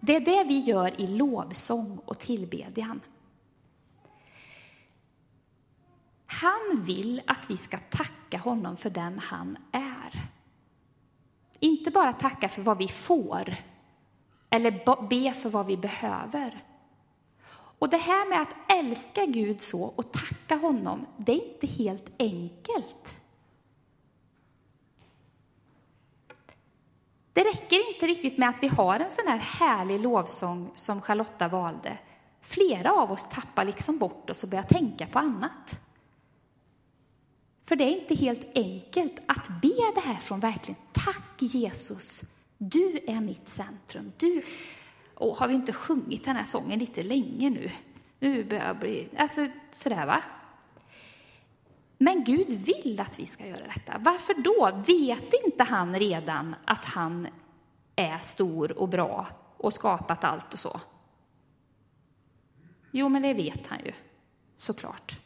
Det 0.00 0.16
är 0.16 0.20
det 0.20 0.44
vi 0.44 0.58
gör 0.58 1.00
i 1.00 1.06
lovsång 1.06 2.00
och 2.04 2.18
tillbedjan. 2.18 3.00
Han 6.40 6.84
vill 6.84 7.22
att 7.26 7.50
vi 7.50 7.56
ska 7.56 7.78
tacka 7.78 8.38
honom 8.38 8.76
för 8.76 8.90
den 8.90 9.18
han 9.18 9.58
är. 9.72 10.28
Inte 11.58 11.90
bara 11.90 12.12
tacka 12.12 12.48
för 12.48 12.62
vad 12.62 12.78
vi 12.78 12.88
får 12.88 13.54
eller 14.50 15.08
be 15.08 15.32
för 15.32 15.50
vad 15.50 15.66
vi 15.66 15.76
behöver. 15.76 16.64
Och 17.50 17.88
det 17.88 17.96
här 17.96 18.28
med 18.28 18.42
att 18.42 18.72
älska 18.72 19.26
Gud 19.26 19.60
så 19.60 19.82
och 19.82 20.12
tacka 20.12 20.56
honom, 20.56 21.06
det 21.16 21.32
är 21.32 21.54
inte 21.54 21.66
helt 21.66 22.12
enkelt. 22.18 23.20
Det 27.32 27.44
räcker 27.44 27.94
inte 27.94 28.06
riktigt 28.06 28.38
med 28.38 28.48
att 28.48 28.62
vi 28.62 28.68
har 28.68 29.00
en 29.00 29.10
sån 29.10 29.28
här 29.28 29.38
härlig 29.38 30.00
lovsång 30.00 30.70
som 30.74 31.00
Charlotta 31.00 31.48
valde. 31.48 31.98
Flera 32.40 32.92
av 32.92 33.12
oss 33.12 33.28
tappar 33.28 33.64
liksom 33.64 33.98
bort 33.98 34.30
oss 34.30 34.42
och 34.42 34.50
börjar 34.50 34.62
tänka 34.62 35.06
på 35.06 35.18
annat. 35.18 35.80
För 37.70 37.76
det 37.76 37.84
är 37.84 38.00
inte 38.00 38.14
helt 38.14 38.46
enkelt 38.54 39.12
att 39.26 39.48
be 39.62 39.92
det 39.94 40.00
här 40.00 40.14
från 40.14 40.40
verkligen. 40.40 40.80
Tack 40.92 41.42
Jesus, 41.42 42.22
du 42.58 43.00
är 43.06 43.20
mitt 43.20 43.48
centrum. 43.48 44.12
Du, 44.16 44.42
och 45.14 45.36
har 45.36 45.48
vi 45.48 45.54
inte 45.54 45.72
sjungit 45.72 46.24
den 46.24 46.36
här 46.36 46.44
sången 46.44 46.78
lite 46.78 47.02
länge 47.02 47.50
nu? 47.50 47.70
Nu 48.18 48.44
börjar 48.44 48.66
jag 48.66 48.78
bli, 48.78 49.08
alltså 49.16 49.46
sådär 49.72 50.06
va. 50.06 50.22
Men 51.98 52.24
Gud 52.24 52.50
vill 52.50 53.00
att 53.00 53.18
vi 53.18 53.26
ska 53.26 53.46
göra 53.46 53.66
detta. 53.74 53.98
Varför 53.98 54.34
då? 54.34 54.82
Vet 54.86 55.34
inte 55.44 55.64
han 55.64 55.98
redan 55.98 56.54
att 56.64 56.84
han 56.84 57.28
är 57.96 58.18
stor 58.18 58.78
och 58.78 58.88
bra 58.88 59.26
och 59.56 59.72
skapat 59.72 60.24
allt 60.24 60.52
och 60.52 60.58
så? 60.58 60.80
Jo, 62.90 63.08
men 63.08 63.22
det 63.22 63.34
vet 63.34 63.66
han 63.66 63.78
ju, 63.84 63.92
såklart. 64.56 65.18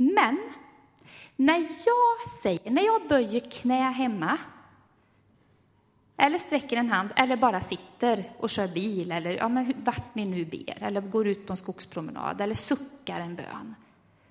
Men 0.00 0.38
när 1.36 1.58
jag 1.60 2.30
säger, 2.42 2.70
när 2.70 2.82
jag 2.82 3.08
böjer 3.08 3.40
knä 3.40 3.90
hemma 3.90 4.38
eller 6.16 6.38
sträcker 6.38 6.76
en 6.76 6.90
hand 6.90 7.10
eller 7.16 7.36
bara 7.36 7.60
sitter 7.60 8.24
och 8.38 8.50
kör 8.50 8.68
bil 8.68 9.12
eller 9.12 9.30
ja, 9.30 9.48
men 9.48 9.74
vart 9.84 10.14
ni 10.14 10.24
nu 10.24 10.44
ber 10.44 10.82
eller 10.82 11.00
går 11.00 11.26
ut 11.26 11.46
på 11.46 11.52
en 11.52 11.56
skogspromenad 11.56 12.40
eller 12.40 12.54
suckar 12.54 13.20
en 13.20 13.34
bön. 13.34 13.74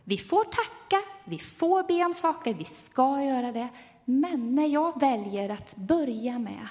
Vi 0.03 0.17
får 0.17 0.43
tacka, 0.43 1.05
vi 1.23 1.39
får 1.39 1.83
be 1.83 2.05
om 2.05 2.13
saker, 2.13 2.53
vi 2.53 2.65
ska 2.65 3.23
göra 3.23 3.51
det. 3.51 3.67
Men 4.05 4.55
när 4.55 4.67
jag 4.67 4.99
väljer 4.99 5.49
att 5.49 5.75
börja 5.75 6.39
med 6.39 6.67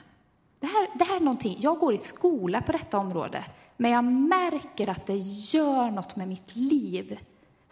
det 0.60 0.66
här, 0.66 0.88
det 0.94 1.04
här 1.04 1.16
är 1.16 1.20
någonting, 1.20 1.56
jag 1.60 1.78
går 1.78 1.94
i 1.94 1.98
skola 1.98 2.62
på 2.62 2.72
detta 2.72 2.98
område, 2.98 3.44
men 3.76 3.90
jag 3.90 4.04
märker 4.04 4.90
att 4.90 5.06
det 5.06 5.16
gör 5.52 5.90
något 5.90 6.16
med 6.16 6.28
mitt 6.28 6.56
liv 6.56 7.18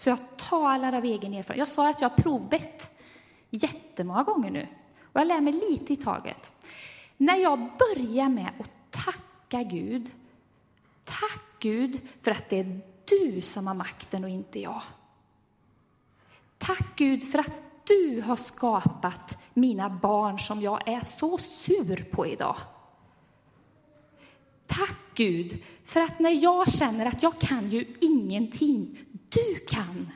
så 0.04 0.10
jag 0.10 0.36
talar 0.36 0.92
av 0.92 1.04
egen 1.04 1.34
erfarenhet. 1.34 1.58
Jag 1.58 1.68
sa 1.68 1.90
att 1.90 2.00
jag 2.00 2.08
har 2.08 2.16
provbett 2.16 3.00
jättemånga 3.50 4.22
gånger 4.22 4.50
nu 4.50 4.68
och 5.02 5.20
jag 5.20 5.26
lär 5.26 5.40
mig 5.40 5.52
lite 5.52 5.92
i 5.92 5.96
taget. 5.96 6.52
När 7.16 7.36
jag 7.36 7.58
börjar 7.58 8.28
med 8.28 8.50
att 8.60 8.70
tacka 8.90 9.62
Gud, 9.62 10.10
tack 11.04 11.42
Gud 11.58 12.00
för 12.22 12.30
att 12.30 12.48
det 12.48 12.58
är 12.58 12.80
du 13.04 13.40
som 13.40 13.66
har 13.66 13.74
makten 13.74 14.24
och 14.24 14.30
inte 14.30 14.60
jag. 14.60 14.82
Tack 16.58 16.96
Gud 16.96 17.30
för 17.30 17.38
att 17.38 17.52
du 17.84 18.20
har 18.20 18.36
skapat 18.36 19.38
mina 19.54 19.90
barn 19.90 20.38
som 20.38 20.60
jag 20.60 20.88
är 20.88 21.00
så 21.00 21.38
sur 21.38 22.04
på 22.10 22.26
idag. 22.26 22.56
Tack 24.66 25.00
Gud 25.14 25.62
för 25.84 26.00
att 26.00 26.18
när 26.18 26.42
jag 26.42 26.72
känner 26.72 27.06
att 27.06 27.22
jag 27.22 27.38
kan 27.40 27.68
ju 27.68 27.96
ingenting, 28.00 28.98
du 29.34 29.58
kan, 29.58 30.10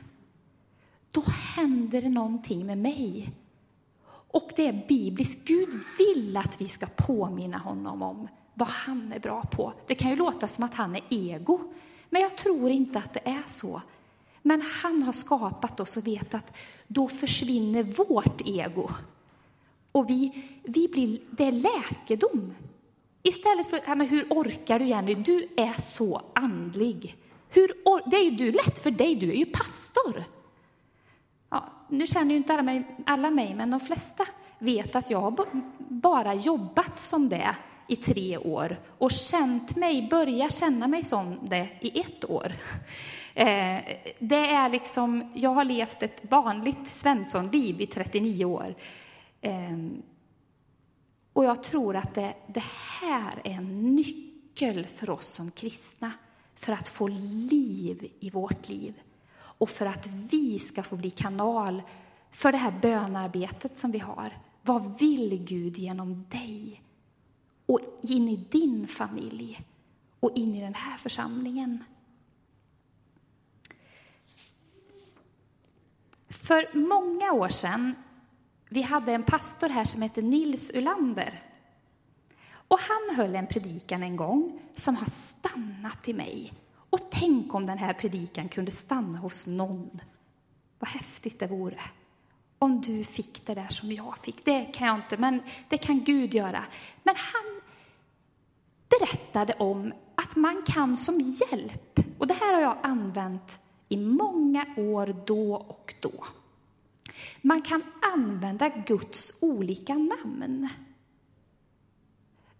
då 1.11 1.23
händer 1.55 2.01
det 2.01 2.09
någonting 2.09 2.65
med 2.65 2.77
mig. 2.77 3.31
Och 4.31 4.51
det 4.55 4.67
är 4.67 4.85
bibliskt. 4.87 5.47
Gud 5.47 5.79
vill 5.97 6.37
att 6.37 6.61
vi 6.61 6.67
ska 6.67 6.85
påminna 6.85 7.57
honom 7.57 8.01
om 8.01 8.27
vad 8.53 8.67
han 8.67 9.13
är 9.13 9.19
bra 9.19 9.41
på. 9.41 9.73
Det 9.87 9.95
kan 9.95 10.09
ju 10.09 10.15
låta 10.15 10.47
som 10.47 10.63
att 10.63 10.73
han 10.73 10.95
är 10.95 11.01
ego, 11.09 11.59
men 12.09 12.21
jag 12.21 12.37
tror 12.37 12.69
inte 12.69 12.99
att 12.99 13.13
det 13.13 13.27
är 13.29 13.43
så. 13.47 13.81
Men 14.41 14.61
han 14.61 15.03
har 15.03 15.13
skapat 15.13 15.79
oss 15.79 15.97
och 15.97 16.07
vet 16.07 16.33
att 16.33 16.57
då 16.87 17.07
försvinner 17.07 17.83
vårt 17.83 18.41
ego. 18.45 18.89
Och 19.91 20.09
vi, 20.09 20.45
vi 20.63 20.87
blir, 20.87 21.19
det 21.31 21.43
är 21.43 21.51
läkedom. 21.51 22.53
Istället 23.23 23.69
för 23.69 23.77
att 23.77 24.11
hur 24.11 24.27
orkar 24.29 24.79
du 24.79 24.85
Jenny? 24.85 25.15
Du 25.15 25.47
är 25.57 25.81
så 25.81 26.21
andlig. 26.35 27.15
Hur, 27.49 27.71
det 28.09 28.17
är 28.17 28.23
ju 28.23 28.31
du, 28.31 28.51
lätt 28.51 28.79
för 28.79 28.91
dig, 28.91 29.15
du 29.15 29.29
är 29.29 29.35
ju 29.35 29.45
pastor. 29.45 30.23
Ja, 31.49 31.65
nu 31.87 32.07
känner 32.07 32.31
ju 32.31 32.37
inte 32.37 32.53
alla 32.53 32.63
mig, 32.63 32.95
alla 33.05 33.29
mig, 33.29 33.55
men 33.55 33.71
de 33.71 33.79
flesta 33.79 34.25
vet 34.59 34.95
att 34.95 35.09
jag 35.09 35.21
har 35.21 35.45
bara 35.77 36.33
jobbat 36.33 36.99
som 36.99 37.29
det 37.29 37.55
i 37.87 37.95
tre 37.95 38.37
år 38.37 38.79
och 38.97 39.11
känt 39.11 39.75
mig, 39.75 40.07
börja 40.09 40.49
känna 40.49 40.87
mig 40.87 41.03
som 41.03 41.39
det 41.41 41.69
i 41.81 41.99
ett 41.99 42.29
år. 42.29 42.53
Eh, 43.33 43.81
det 44.19 44.45
är 44.45 44.69
liksom, 44.69 45.31
jag 45.33 45.49
har 45.49 45.63
levt 45.63 46.03
ett 46.03 46.21
vanligt 46.29 46.87
Svenssonliv 46.87 47.81
i 47.81 47.87
39 47.87 48.45
år. 48.45 48.75
Ehm, 49.41 50.01
och 51.33 51.45
jag 51.45 51.63
tror 51.63 51.95
att 51.95 52.15
det, 52.15 52.33
det 52.47 52.63
här 53.01 53.41
är 53.43 53.51
en 53.51 53.95
nyckel 53.95 54.85
för 54.85 55.09
oss 55.09 55.27
som 55.27 55.51
kristna 55.51 56.11
för 56.59 56.73
att 56.73 56.89
få 56.89 57.07
liv 57.07 58.11
i 58.19 58.29
vårt 58.29 58.69
liv 58.69 59.01
och 59.35 59.69
för 59.69 59.85
att 59.85 60.07
vi 60.07 60.59
ska 60.59 60.83
få 60.83 60.95
bli 60.95 61.11
kanal 61.11 61.81
för 62.31 62.51
det 62.51 62.57
här 62.57 62.79
bönarbetet 62.81 63.77
som 63.77 63.91
vi 63.91 63.99
har. 63.99 64.37
Vad 64.61 64.99
vill 64.99 65.45
Gud 65.45 65.77
genom 65.77 66.25
dig? 66.29 66.83
Och 67.65 67.79
in 68.01 68.29
i 68.29 68.35
din 68.35 68.87
familj 68.87 69.65
och 70.19 70.31
in 70.35 70.55
i 70.55 70.61
den 70.61 70.73
här 70.73 70.97
församlingen. 70.97 71.83
För 76.29 76.77
många 76.77 77.31
år 77.31 77.49
sedan, 77.49 77.95
vi 78.69 78.81
hade 78.81 79.13
en 79.13 79.23
pastor 79.23 79.69
här 79.69 79.85
som 79.85 80.01
hette 80.01 80.21
Nils 80.21 80.69
Ulander. 80.69 81.48
Och 82.69 82.79
han 82.79 83.15
höll 83.15 83.35
en 83.35 83.47
predikan 83.47 84.03
en 84.03 84.15
gång 84.15 84.59
som 84.75 84.95
har 84.95 85.09
stannat 85.09 86.07
i 86.07 86.13
mig. 86.13 86.53
Och 86.89 86.99
tänk 87.11 87.53
om 87.53 87.65
den 87.65 87.77
här 87.77 87.93
predikan 87.93 88.49
kunde 88.49 88.71
stanna 88.71 89.17
hos 89.17 89.47
någon. 89.47 90.01
Vad 90.79 90.89
häftigt 90.89 91.39
det 91.39 91.47
vore. 91.47 91.81
Om 92.59 92.81
du 92.81 93.03
fick 93.03 93.45
det 93.45 93.53
där 93.53 93.69
som 93.69 93.91
jag 93.91 94.17
fick. 94.23 94.45
Det 94.45 94.65
kan 94.65 94.87
jag 94.87 94.95
inte, 94.97 95.17
men 95.17 95.41
det 95.69 95.77
kan 95.77 96.03
Gud 96.03 96.33
göra. 96.33 96.63
Men 97.03 97.15
han 97.17 97.61
berättade 98.89 99.53
om 99.53 99.93
att 100.15 100.35
man 100.35 100.63
kan 100.65 100.97
som 100.97 101.19
hjälp, 101.19 101.99
och 102.17 102.27
det 102.27 102.33
här 102.33 102.53
har 102.53 102.61
jag 102.61 102.77
använt 102.83 103.59
i 103.89 103.97
många 103.97 104.65
år 104.77 105.15
då 105.25 105.53
och 105.55 105.95
då. 105.99 106.25
Man 107.41 107.61
kan 107.61 107.83
använda 108.13 108.69
Guds 108.69 109.33
olika 109.41 109.93
namn. 109.93 110.69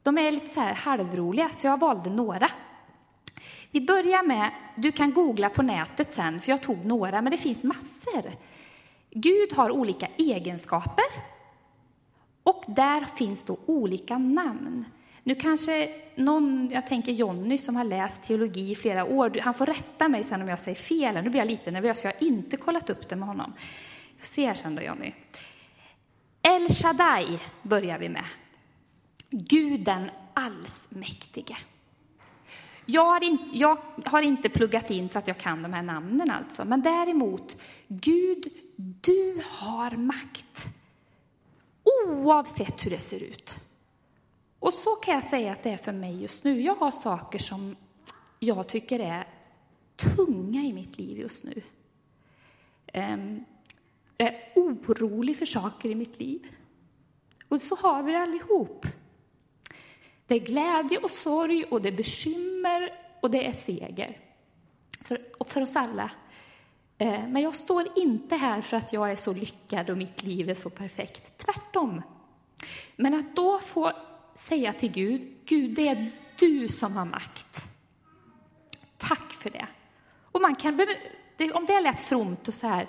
De 0.10 0.18
är 0.18 0.32
lite 0.32 0.48
så 0.48 0.60
här 0.60 0.74
halvroliga, 0.74 1.50
så 1.54 1.68
jag 1.68 1.80
valde 1.80 2.10
några. 2.10 2.50
Vi 3.72 3.82
börjar 3.82 4.24
med, 4.24 4.52
du 4.76 4.92
kan 4.92 5.14
googla 5.14 5.50
på 5.50 5.62
nätet 5.62 6.14
sen, 6.14 6.42
för 6.42 6.52
jag 6.52 6.64
tog 6.64 6.86
några, 6.86 7.22
men 7.22 7.32
det 7.32 7.38
finns 7.38 7.64
massor. 7.64 8.32
Gud 9.12 9.54
har 9.54 9.72
olika 9.72 10.08
egenskaper 10.18 11.06
och 12.44 12.64
där 12.68 13.06
finns 13.16 13.44
då 13.44 13.58
olika 13.66 14.18
namn. 14.18 14.86
Nu 15.24 15.36
kanske 15.36 15.90
någon, 16.16 16.70
jag 16.72 16.88
tänker 16.88 17.12
Jonny 17.12 17.58
som 17.58 17.76
har 17.76 17.84
läst 17.84 18.24
teologi 18.24 18.72
i 18.72 18.76
flera 18.76 19.06
år, 19.06 19.40
han 19.42 19.54
får 19.54 19.66
rätta 19.66 20.08
mig 20.08 20.24
sen 20.24 20.42
om 20.42 20.48
jag 20.48 20.60
säger 20.60 20.78
fel. 20.78 21.24
Nu 21.24 21.30
blir 21.30 21.40
jag 21.40 21.48
lite 21.48 21.72
nervös, 21.72 22.02
för 22.02 22.08
jag 22.08 22.14
har 22.14 22.28
inte 22.28 22.58
kollat 22.58 22.90
upp 22.90 23.10
det 23.10 23.16
med 23.16 23.28
honom. 23.28 23.54
Jag 24.18 24.26
ser 24.26 24.54
sen 24.54 24.76
då, 24.76 24.82
Jonny. 24.82 25.14
El 26.42 26.70
Shaddai 26.70 27.40
börjar 27.62 27.98
vi 27.98 28.10
med. 28.10 28.26
Guden 29.30 30.10
allsmäktige. 30.34 31.58
Jag 32.86 33.06
har, 33.06 33.24
in, 33.24 33.38
jag 33.54 33.78
har 34.06 34.22
inte 34.22 34.50
pluggat 34.50 34.92
in 34.92 35.10
så 35.10 35.20
att 35.20 35.28
jag 35.28 35.38
kan 35.38 35.64
de 35.64 35.74
här 35.74 35.84
namnen 35.84 36.32
alltså, 36.32 36.66
men 36.66 36.82
däremot, 36.82 37.58
Gud, 37.88 38.48
du 38.76 39.42
har 39.46 39.92
makt. 39.92 40.68
Oavsett 42.08 42.86
hur 42.86 42.92
det 42.92 43.00
ser 43.00 43.24
ut. 43.24 43.56
Och 44.60 44.74
så 44.74 44.90
kan 44.90 45.14
jag 45.14 45.24
säga 45.24 45.52
att 45.52 45.64
det 45.64 45.70
är 45.70 45.78
för 45.78 45.92
mig 45.92 46.22
just 46.22 46.44
nu. 46.44 46.62
Jag 46.62 46.76
har 46.76 46.92
saker 46.92 47.40
som 47.40 47.76
jag 48.40 48.68
tycker 48.68 49.00
är 49.00 49.28
tunga 49.96 50.62
i 50.62 50.74
mitt 50.74 50.98
liv 50.98 51.18
just 51.18 51.44
nu. 51.44 51.62
Ehm, 52.88 53.46
jag 54.18 54.28
är 54.28 54.52
orolig 54.56 55.38
för 55.38 55.46
saker 55.46 55.90
i 55.90 55.96
mitt 55.96 56.20
liv. 56.20 56.48
Och 57.48 57.62
så 57.62 57.76
har 57.76 58.04
vi 58.04 58.12
det 58.12 58.20
allihop. 58.20 58.86
Det 60.30 60.36
är 60.36 60.40
glädje 60.40 60.98
och 60.98 61.12
sorg 61.12 61.64
och 61.64 61.82
det 61.82 61.90
är 61.90 61.98
bekymmer 61.98 62.94
och 63.22 63.32
det 63.32 63.48
är 63.48 63.54
seger. 63.54 64.18
För, 65.02 65.20
för 65.46 65.62
oss 65.62 65.76
alla. 65.76 66.12
Eh, 66.98 67.28
men 67.28 67.42
jag 67.42 67.56
står 67.56 67.88
inte 67.96 68.36
här 68.36 68.62
för 68.62 68.78
att 68.78 68.94
jag 68.94 69.12
är 69.12 69.16
så 69.16 69.34
lyckad 69.34 69.90
och 69.90 69.98
mitt 69.98 70.24
liv 70.24 70.50
är 70.50 70.54
så 70.54 70.70
perfekt. 70.70 71.38
Tvärtom. 71.38 72.02
Men 72.96 73.14
att 73.14 73.36
då 73.36 73.60
få 73.60 73.92
säga 74.36 74.74
till 74.74 74.92
Gud, 74.92 75.38
Gud, 75.46 75.76
det 75.76 75.88
är 75.88 76.12
du 76.40 76.68
som 76.68 76.96
har 76.96 77.06
makt. 77.06 77.64
Tack 78.98 79.32
för 79.32 79.50
det. 79.50 79.68
Och 80.32 80.42
man 80.42 80.56
kan, 80.56 80.88
om 81.54 81.66
det 81.66 81.82
lät 81.82 82.00
fromt 82.00 82.48
och 82.48 82.54
så 82.54 82.68
här, 82.68 82.88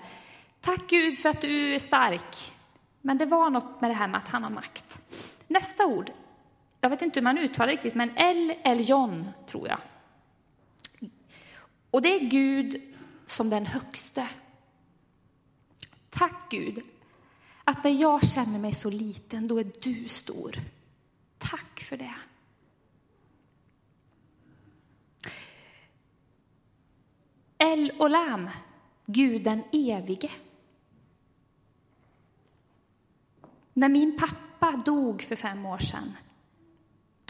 tack 0.61 0.87
Gud 0.89 1.19
för 1.19 1.29
att 1.29 1.41
du 1.41 1.75
är 1.75 1.79
stark. 1.79 2.53
Men 3.01 3.19
det 3.19 3.27
var 3.27 3.51
något 3.51 3.81
med 3.81 3.91
det 3.91 3.95
här 3.95 4.09
med 4.09 4.19
att 4.19 4.29
han 4.29 4.43
har 4.43 4.51
makt. 4.51 5.03
Nästa 5.47 5.87
ord, 5.87 6.11
jag 6.81 6.91
vet 6.91 7.03
inte 7.03 7.21
hur 7.21 7.25
man 7.25 7.39
uttalar 7.39 7.71
riktigt, 7.71 7.95
men 7.95 8.19
El 8.19 8.55
Eljon 8.65 9.29
tror 9.47 9.69
jag. 9.69 9.79
Och 11.91 12.03
det 12.03 12.09
är 12.09 12.21
Gud 12.21 12.83
som 13.27 13.51
den 13.51 13.67
högste. 13.67 14.29
Tack 16.11 16.51
Gud, 16.51 16.83
att 17.65 17.85
när 17.85 17.91
jag 17.91 18.27
känner 18.27 18.59
mig 18.59 18.73
så 18.73 18.91
liten, 18.91 19.49
då 19.49 19.59
är 19.59 19.73
du 19.81 20.09
stor. 20.09 20.57
Tack 21.39 21.81
för 21.81 21.97
det. 21.97 22.15
El 27.59 27.93
Olam, 27.99 28.51
Gud 29.07 29.43
den 29.43 29.63
evige. 29.73 30.31
När 33.73 33.89
min 33.89 34.19
pappa 34.19 34.83
dog 34.85 35.23
för 35.23 35.37
fem 35.37 35.67
år 35.67 35.79
sedan, 35.79 36.17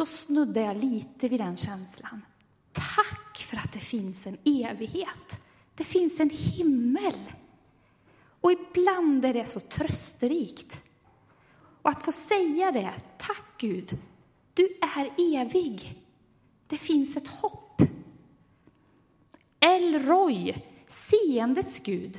då 0.00 0.06
snuddar 0.06 0.62
jag 0.62 0.76
lite 0.76 1.28
vid 1.28 1.40
den 1.40 1.56
känslan. 1.56 2.22
Tack 2.72 3.38
för 3.38 3.56
att 3.56 3.72
det 3.72 3.78
finns 3.78 4.26
en 4.26 4.36
evighet. 4.44 5.42
Det 5.74 5.84
finns 5.84 6.20
en 6.20 6.30
himmel. 6.30 7.32
Och 8.40 8.52
ibland 8.52 9.24
är 9.24 9.34
det 9.34 9.46
så 9.46 9.60
trösterikt. 9.60 10.82
Och 11.82 11.90
att 11.90 12.04
få 12.04 12.12
säga 12.12 12.72
det, 12.72 12.92
tack 13.18 13.44
Gud, 13.58 13.98
du 14.54 14.78
är 14.96 15.36
evig. 15.40 16.02
Det 16.66 16.76
finns 16.76 17.16
ett 17.16 17.28
hopp. 17.28 17.82
El 19.60 19.98
Roy, 19.98 20.56
seendets 20.88 21.80
Gud. 21.80 22.18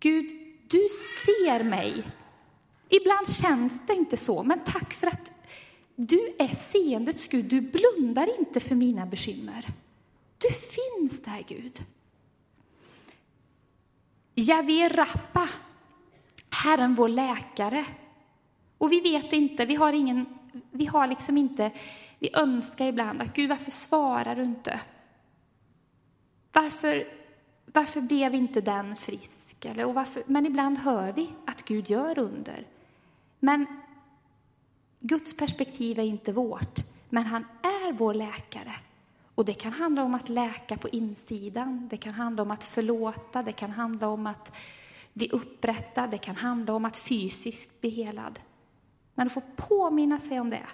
Gud, 0.00 0.30
du 0.68 0.86
ser 1.24 1.64
mig. 1.64 2.10
Ibland 2.88 3.28
känns 3.28 3.86
det 3.86 3.94
inte 3.94 4.16
så, 4.16 4.42
men 4.42 4.64
tack 4.64 4.92
för 4.92 5.06
att 5.06 5.32
du 6.06 6.34
är 6.38 6.54
seendets 6.54 7.28
Gud. 7.28 7.44
Du 7.44 7.60
blundar 7.60 8.38
inte 8.38 8.60
för 8.60 8.74
mina 8.74 9.06
bekymmer. 9.06 9.68
Du 10.38 10.48
finns 10.50 11.22
där, 11.22 11.44
Gud. 11.48 11.80
Javé 14.34 14.88
Rappa, 14.88 15.48
Herren 16.50 16.94
vår 16.94 17.08
läkare. 17.08 17.84
Och 18.78 18.92
vi 18.92 19.00
vet 19.00 19.32
inte, 19.32 19.66
vi 19.66 19.74
har 19.74 19.92
ingen, 19.92 20.26
vi 20.70 20.86
har 20.86 21.06
liksom 21.06 21.38
inte, 21.38 21.70
vi 22.18 22.30
önskar 22.34 22.86
ibland 22.86 23.22
att 23.22 23.34
Gud, 23.34 23.48
varför 23.48 23.70
svarar 23.70 24.36
du 24.36 24.42
inte? 24.42 24.80
Varför, 26.52 27.08
varför 27.66 28.00
blev 28.00 28.34
inte 28.34 28.60
den 28.60 28.96
frisk? 28.96 29.64
Eller, 29.64 29.84
och 29.84 29.94
varför, 29.94 30.22
men 30.26 30.46
ibland 30.46 30.78
hör 30.78 31.12
vi 31.12 31.28
att 31.44 31.64
Gud 31.64 31.90
gör 31.90 32.18
under. 32.18 32.66
Men 33.40 33.66
Guds 35.00 35.36
perspektiv 35.36 35.98
är 35.98 36.02
inte 36.02 36.32
vårt, 36.32 36.80
men 37.08 37.24
han 37.24 37.44
är 37.62 37.92
vår 37.92 38.14
läkare. 38.14 38.74
Och 39.34 39.44
det 39.44 39.54
kan 39.54 39.72
handla 39.72 40.04
om 40.04 40.14
att 40.14 40.28
läka 40.28 40.76
på 40.76 40.88
insidan, 40.88 41.88
det 41.90 41.96
kan 41.96 42.14
handla 42.14 42.42
om 42.42 42.50
att 42.50 42.64
förlåta, 42.64 43.42
det 43.42 43.52
kan 43.52 43.70
handla 43.70 44.08
om 44.08 44.26
att 44.26 44.52
bli 45.12 45.28
upprättad, 45.28 46.10
det 46.10 46.18
kan 46.18 46.36
handla 46.36 46.74
om 46.74 46.84
att 46.84 46.96
fysiskt 46.96 47.80
bli 47.80 47.90
helad. 47.90 48.40
Men 49.14 49.26
att 49.26 49.32
få 49.32 49.42
påminna 49.56 50.20
sig 50.20 50.40
om 50.40 50.50
det. 50.50 50.66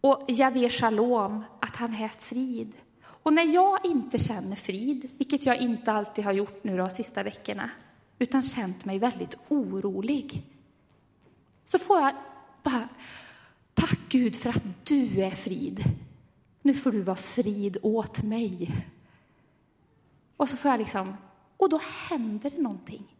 Och 0.00 0.24
Javé 0.28 0.70
Shalom, 0.70 1.44
att 1.60 1.76
han 1.76 1.94
är 1.94 2.08
frid. 2.08 2.72
Och 3.04 3.32
när 3.32 3.54
jag 3.54 3.84
inte 3.84 4.18
känner 4.18 4.56
frid, 4.56 5.10
vilket 5.18 5.46
jag 5.46 5.56
inte 5.56 5.92
alltid 5.92 6.24
har 6.24 6.32
gjort 6.32 6.64
nu 6.64 6.76
de 6.76 6.90
sista 6.90 7.22
veckorna, 7.22 7.70
utan 8.18 8.42
känt 8.42 8.84
mig 8.84 8.98
väldigt 8.98 9.36
orolig, 9.48 10.42
så 11.64 11.78
får 11.78 12.00
jag 12.00 12.12
bara, 12.62 12.88
tack 13.74 13.98
Gud 14.08 14.36
för 14.36 14.50
att 14.50 14.62
du 14.84 15.22
är 15.22 15.30
frid. 15.30 15.84
Nu 16.62 16.74
får 16.74 16.92
du 16.92 17.00
vara 17.00 17.16
frid 17.16 17.76
åt 17.82 18.22
mig. 18.22 18.70
Och 20.36 20.48
så 20.48 20.56
får 20.56 20.70
jag 20.70 20.78
liksom, 20.78 21.16
och 21.56 21.68
då 21.68 21.80
händer 22.08 22.50
det 22.50 22.62
någonting. 22.62 23.16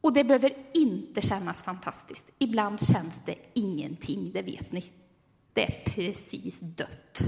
Och 0.00 0.12
det 0.12 0.24
behöver 0.24 0.52
inte 0.74 1.20
kännas 1.20 1.62
fantastiskt. 1.62 2.30
Ibland 2.38 2.82
känns 2.82 3.20
det 3.24 3.34
ingenting, 3.54 4.32
det 4.32 4.42
vet 4.42 4.72
ni. 4.72 4.90
Det 5.52 5.62
är 5.62 5.84
precis 5.84 6.60
dött. 6.60 7.22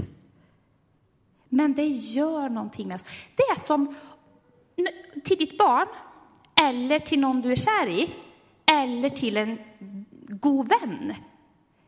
Men 1.49 1.73
det 1.73 1.87
gör 1.87 2.49
någonting 2.49 2.87
med 2.87 2.95
oss. 2.95 3.05
Det 3.35 3.43
är 3.43 3.59
som 3.59 3.95
till 5.23 5.37
ditt 5.37 5.57
barn, 5.57 5.87
eller 6.55 6.99
till 6.99 7.19
någon 7.19 7.41
du 7.41 7.51
är 7.51 7.55
kär 7.55 7.89
i, 7.89 8.13
eller 8.65 9.09
till 9.09 9.37
en 9.37 9.57
god 10.27 10.69
vän. 10.69 11.13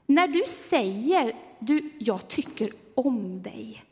När 0.05 0.27
du 0.27 0.43
säger 0.47 1.35
du, 1.59 1.91
jag 1.99 2.27
tycker 2.27 2.71
om 2.95 3.41
dig. 3.41 3.83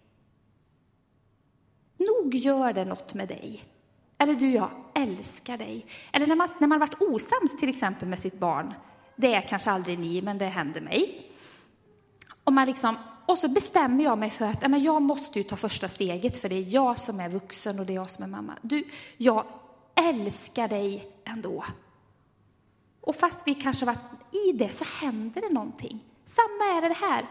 Nog 1.97 2.35
gör 2.35 2.73
det 2.73 2.85
något 2.85 3.13
med 3.13 3.27
dig. 3.27 3.63
Eller 4.17 4.33
du, 4.33 4.51
jag 4.51 4.69
älskar 4.93 5.57
dig. 5.57 5.85
Eller 6.11 6.27
när 6.27 6.35
man, 6.35 6.49
när 6.59 6.67
man 6.67 6.79
varit 6.79 7.01
osams 7.01 7.57
till 7.59 7.69
exempel 7.69 8.07
med 8.07 8.19
sitt 8.19 8.39
barn. 8.39 8.73
Det 9.15 9.33
är 9.33 9.41
kanske 9.41 9.71
aldrig 9.71 9.99
ni, 9.99 10.21
men 10.21 10.37
det 10.37 10.45
händer 10.45 10.81
mig. 10.81 11.31
Och, 12.43 12.53
man 12.53 12.67
liksom, 12.67 12.95
och 13.25 13.37
så 13.37 13.47
bestämmer 13.47 14.03
jag 14.03 14.17
mig 14.17 14.29
för 14.29 14.45
att 14.45 14.61
men 14.61 14.83
jag 14.83 15.01
måste 15.01 15.39
ju 15.39 15.43
ta 15.43 15.55
första 15.55 15.89
steget, 15.89 16.37
för 16.37 16.49
det 16.49 16.55
är 16.55 16.73
jag 16.73 16.99
som 16.99 17.19
är 17.19 17.29
vuxen 17.29 17.79
och 17.79 17.85
det 17.85 17.93
är 17.93 17.95
jag 17.95 18.09
som 18.09 18.23
är 18.23 18.27
mamma. 18.27 18.57
Du, 18.61 18.83
jag 19.17 19.45
älskar 19.95 20.67
dig 20.67 21.11
ändå. 21.25 21.65
Och 23.05 23.15
fast 23.15 23.47
vi 23.47 23.53
kanske 23.53 23.85
varit 23.85 23.99
i 24.31 24.51
det 24.51 24.69
så 24.69 24.85
händer 25.05 25.41
det 25.41 25.49
någonting. 25.49 26.03
Samma 26.25 26.77
är 26.77 26.81
det 26.81 26.95
här. 26.95 27.25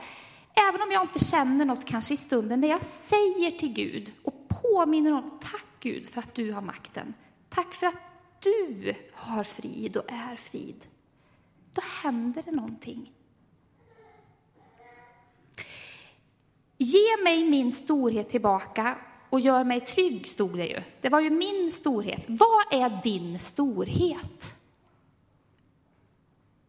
Även 0.54 0.82
om 0.82 0.92
jag 0.92 1.04
inte 1.04 1.24
känner 1.24 1.64
något 1.64 1.84
kanske 1.84 2.14
i 2.14 2.16
stunden, 2.16 2.60
när 2.60 2.68
jag 2.68 2.84
säger 2.84 3.50
till 3.50 3.72
Gud 3.72 4.12
och 4.22 4.48
påminner 4.48 5.10
honom. 5.12 5.38
tack 5.42 5.66
Gud 5.80 6.08
för 6.08 6.18
att 6.18 6.34
du 6.34 6.52
har 6.52 6.62
makten. 6.62 7.14
Tack 7.48 7.74
för 7.74 7.87
att 7.87 7.94
du 8.40 8.94
har 9.12 9.44
frid 9.44 9.96
och 9.96 10.04
är 10.08 10.37
frid. 10.37 10.87
Då 11.72 11.82
händer 12.02 12.42
det 12.44 12.52
någonting. 12.52 13.12
Ge 16.78 17.16
mig 17.24 17.50
min 17.50 17.72
storhet 17.72 18.30
tillbaka 18.30 18.98
och 19.30 19.40
gör 19.40 19.64
mig 19.64 19.80
trygg, 19.80 20.28
stod 20.28 20.56
det 20.56 20.66
ju. 20.66 20.82
Det 21.00 21.08
var 21.08 21.20
ju 21.20 21.30
min 21.30 21.72
storhet. 21.72 22.24
Vad 22.26 22.72
är 22.72 23.02
din 23.02 23.38
storhet? 23.38 24.56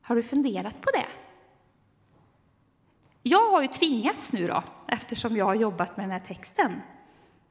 Har 0.05 0.15
du 0.15 0.23
funderat 0.23 0.81
på 0.81 0.91
det? 0.91 1.05
Jag 3.21 3.51
har 3.51 3.61
ju 3.61 3.67
tvingats 3.67 4.33
nu 4.33 4.47
då, 4.47 4.63
eftersom 4.87 5.37
jag 5.37 5.45
har 5.45 5.55
jobbat 5.55 5.97
med 5.97 6.03
den 6.03 6.11
här 6.11 6.27
texten. 6.27 6.81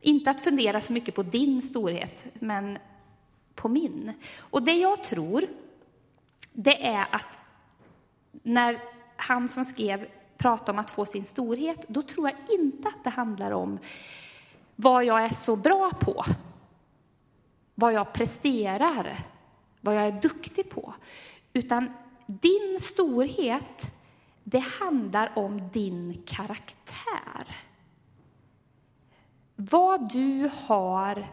Inte 0.01 0.31
att 0.31 0.41
fundera 0.41 0.81
så 0.81 0.93
mycket 0.93 1.15
på 1.15 1.23
din 1.23 1.63
storhet, 1.63 2.27
men 2.35 2.79
på 3.55 3.69
min. 3.69 4.13
Och 4.39 4.63
det 4.63 4.75
jag 4.75 5.03
tror, 5.03 5.45
det 6.53 6.87
är 6.87 7.07
att 7.11 7.39
när 8.43 8.81
han 9.17 9.49
som 9.49 9.65
skrev 9.65 10.09
pratar 10.37 10.73
om 10.73 10.79
att 10.79 10.91
få 10.91 11.07
sin 11.07 11.25
storhet, 11.25 11.85
då 11.89 12.03
tror 12.03 12.29
jag 12.29 12.61
inte 12.61 12.89
att 12.89 13.05
det 13.05 13.11
handlar 13.11 13.51
om 13.51 13.79
vad 14.77 15.05
jag 15.05 15.25
är 15.25 15.35
så 15.35 15.57
bra 15.57 15.91
på, 15.91 16.25
vad 17.75 17.93
jag 17.93 18.13
presterar, 18.13 19.19
vad 19.81 19.97
jag 19.97 20.07
är 20.07 20.21
duktig 20.21 20.71
på. 20.71 20.95
Utan 21.53 21.93
din 22.27 22.81
storhet, 22.81 23.95
det 24.45 24.59
handlar 24.59 25.39
om 25.39 25.69
din 25.73 26.23
karaktär. 26.27 27.57
Vad 29.57 30.13
du 30.13 30.51
har 30.55 31.27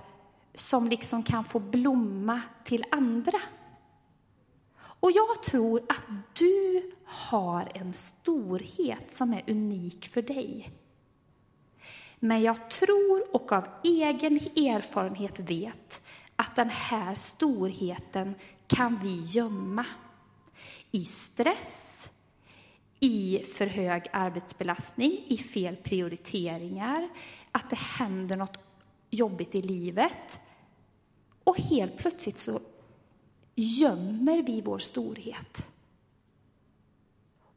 som 0.55 0.87
liksom 0.87 1.23
kan 1.23 1.43
få 1.43 1.59
blomma 1.59 2.41
till 2.63 2.85
andra. 2.91 3.39
Och 4.77 5.11
jag 5.11 5.43
tror 5.43 5.79
att 5.89 6.03
du 6.33 6.91
har 7.05 7.71
en 7.73 7.93
storhet 7.93 9.11
som 9.11 9.33
är 9.33 9.43
unik 9.47 10.07
för 10.07 10.21
dig. 10.21 10.71
Men 12.19 12.41
jag 12.41 12.69
tror 12.69 13.35
och 13.35 13.51
av 13.51 13.67
egen 13.83 14.35
erfarenhet 14.37 15.39
vet 15.39 16.05
att 16.35 16.55
den 16.55 16.69
här 16.69 17.15
storheten 17.15 18.35
kan 18.67 18.99
vi 19.03 19.21
gömma 19.21 19.85
i 20.91 21.05
stress, 21.05 22.09
i 22.99 23.39
för 23.39 23.67
hög 23.67 24.07
arbetsbelastning, 24.13 25.25
i 25.27 25.37
fel 25.37 25.75
prioriteringar, 25.75 27.09
att 27.51 27.69
det 27.69 27.79
händer 27.79 28.37
något 28.37 28.57
jobbigt 29.09 29.55
i 29.55 29.61
livet. 29.61 30.39
Och 31.43 31.57
helt 31.57 31.97
plötsligt 31.97 32.37
så 32.37 32.59
gömmer 33.55 34.41
vi 34.41 34.61
vår 34.61 34.79
storhet. 34.79 35.67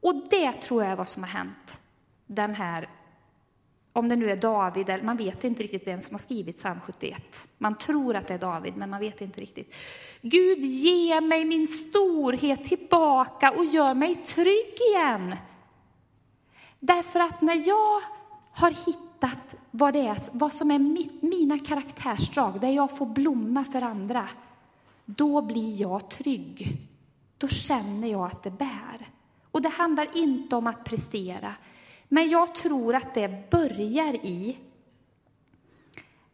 Och 0.00 0.28
det 0.30 0.52
tror 0.52 0.82
jag 0.82 0.92
är 0.92 0.96
vad 0.96 1.08
som 1.08 1.22
har 1.22 1.30
hänt 1.30 1.80
den 2.26 2.54
här 2.54 2.90
om 3.94 4.08
det 4.08 4.16
nu 4.16 4.30
är 4.30 4.36
David, 4.36 4.88
eller 4.88 5.04
man 5.04 5.16
vet 5.16 5.44
inte 5.44 5.62
riktigt 5.62 5.86
vem 5.86 6.00
som 6.00 6.14
har 6.14 6.18
skrivit 6.18 6.56
psalm 6.56 6.80
71. 6.84 7.48
Man 7.58 7.78
tror 7.78 8.16
att 8.16 8.26
det 8.26 8.34
är 8.34 8.38
David, 8.38 8.76
men 8.76 8.90
man 8.90 9.00
vet 9.00 9.20
inte 9.20 9.40
riktigt. 9.40 9.74
Gud, 10.20 10.58
ge 10.58 11.20
mig 11.20 11.44
min 11.44 11.66
storhet 11.66 12.64
tillbaka 12.64 13.50
och 13.50 13.64
gör 13.64 13.94
mig 13.94 14.14
trygg 14.14 14.74
igen. 14.90 15.36
Därför 16.80 17.20
att 17.20 17.40
när 17.40 17.68
jag 17.68 18.02
har 18.52 18.70
hittat 18.86 19.56
vad, 19.70 19.92
det 19.92 20.06
är, 20.06 20.18
vad 20.32 20.52
som 20.52 20.70
är 20.70 20.78
mitt, 20.78 21.22
mina 21.22 21.58
karaktärsdrag, 21.58 22.60
där 22.60 22.70
jag 22.70 22.96
får 22.98 23.06
blomma 23.06 23.64
för 23.64 23.82
andra, 23.82 24.28
då 25.04 25.42
blir 25.42 25.80
jag 25.80 26.10
trygg. 26.10 26.76
Då 27.38 27.48
känner 27.48 28.08
jag 28.08 28.26
att 28.26 28.42
det 28.42 28.50
bär. 28.50 29.08
Och 29.50 29.62
det 29.62 29.68
handlar 29.68 30.18
inte 30.18 30.56
om 30.56 30.66
att 30.66 30.84
prestera, 30.84 31.54
men 32.08 32.28
jag 32.28 32.54
tror 32.54 32.94
att 32.94 33.14
det 33.14 33.50
börjar 33.50 34.14
i 34.14 34.58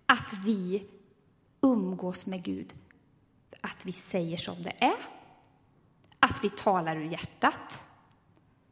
att 0.07 0.33
vi 0.45 0.87
umgås 1.61 2.27
med 2.27 2.43
Gud. 2.43 2.75
Att 3.61 3.87
vi 3.87 3.93
säger 3.93 4.37
som 4.37 4.63
det 4.63 4.75
är, 4.79 4.97
att 6.21 6.45
vi 6.45 6.51
talar 6.51 6.97
ur 6.97 7.11
hjärtat, 7.11 7.85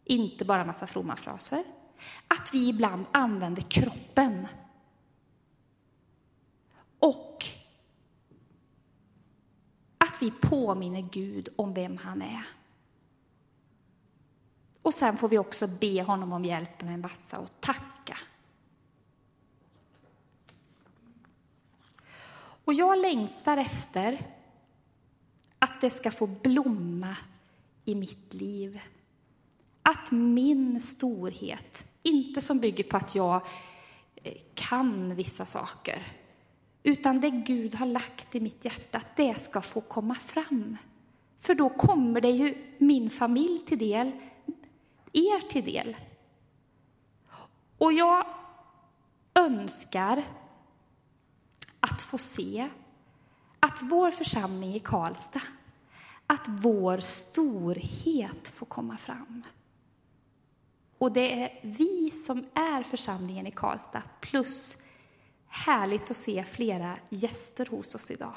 inte 0.04 0.44
bara 0.44 0.64
massa 0.64 0.86
fromma 0.86 1.16
fraser. 1.16 1.64
Att 2.28 2.54
vi 2.54 2.68
ibland 2.68 3.04
använder 3.12 3.62
kroppen. 3.62 4.46
Och 6.98 7.44
att 9.98 10.22
vi 10.22 10.30
påminner 10.30 11.08
Gud 11.12 11.48
om 11.56 11.74
vem 11.74 11.96
han 11.96 12.22
är. 12.22 12.57
Och 14.88 14.94
sen 14.94 15.16
får 15.16 15.28
vi 15.28 15.38
också 15.38 15.66
be 15.66 16.02
honom 16.02 16.32
om 16.32 16.44
hjälp 16.44 16.82
med 16.82 16.94
en 16.94 17.00
massa 17.00 17.38
och 17.38 17.60
tacka. 17.60 18.18
Och 22.64 22.74
jag 22.74 22.98
längtar 22.98 23.56
efter 23.56 24.26
att 25.58 25.80
det 25.80 25.90
ska 25.90 26.10
få 26.10 26.26
blomma 26.26 27.16
i 27.84 27.94
mitt 27.94 28.34
liv. 28.34 28.80
Att 29.82 30.12
min 30.12 30.80
storhet, 30.80 31.90
inte 32.02 32.40
som 32.40 32.58
bygger 32.58 32.84
på 32.84 32.96
att 32.96 33.14
jag 33.14 33.46
eh, 34.16 34.32
kan 34.54 35.14
vissa 35.14 35.46
saker, 35.46 36.02
utan 36.82 37.20
det 37.20 37.30
Gud 37.30 37.74
har 37.74 37.86
lagt 37.86 38.34
i 38.34 38.40
mitt 38.40 38.64
hjärta, 38.64 38.98
att 38.98 39.16
det 39.16 39.40
ska 39.40 39.60
få 39.60 39.80
komma 39.80 40.14
fram. 40.14 40.76
För 41.40 41.54
då 41.54 41.68
kommer 41.68 42.20
det 42.20 42.30
ju 42.30 42.74
min 42.78 43.10
familj 43.10 43.58
till 43.58 43.78
del, 43.78 44.12
er 45.12 45.48
till 45.48 45.64
del. 45.64 45.96
Och 47.78 47.92
jag 47.92 48.26
önskar 49.34 50.24
att 51.80 52.02
få 52.02 52.18
se 52.18 52.68
att 53.60 53.82
vår 53.82 54.10
församling 54.10 54.74
i 54.74 54.80
Karlstad, 54.80 55.42
att 56.26 56.44
vår 56.48 57.00
storhet 57.00 58.48
får 58.48 58.66
komma 58.66 58.96
fram. 58.96 59.42
Och 60.98 61.12
det 61.12 61.42
är 61.42 61.60
vi 61.62 62.10
som 62.10 62.46
är 62.54 62.82
församlingen 62.82 63.46
i 63.46 63.50
Karlstad, 63.50 64.02
plus 64.20 64.82
härligt 65.46 66.10
att 66.10 66.16
se 66.16 66.44
flera 66.44 66.98
gäster 67.08 67.66
hos 67.66 67.94
oss 67.94 68.10
idag. 68.10 68.34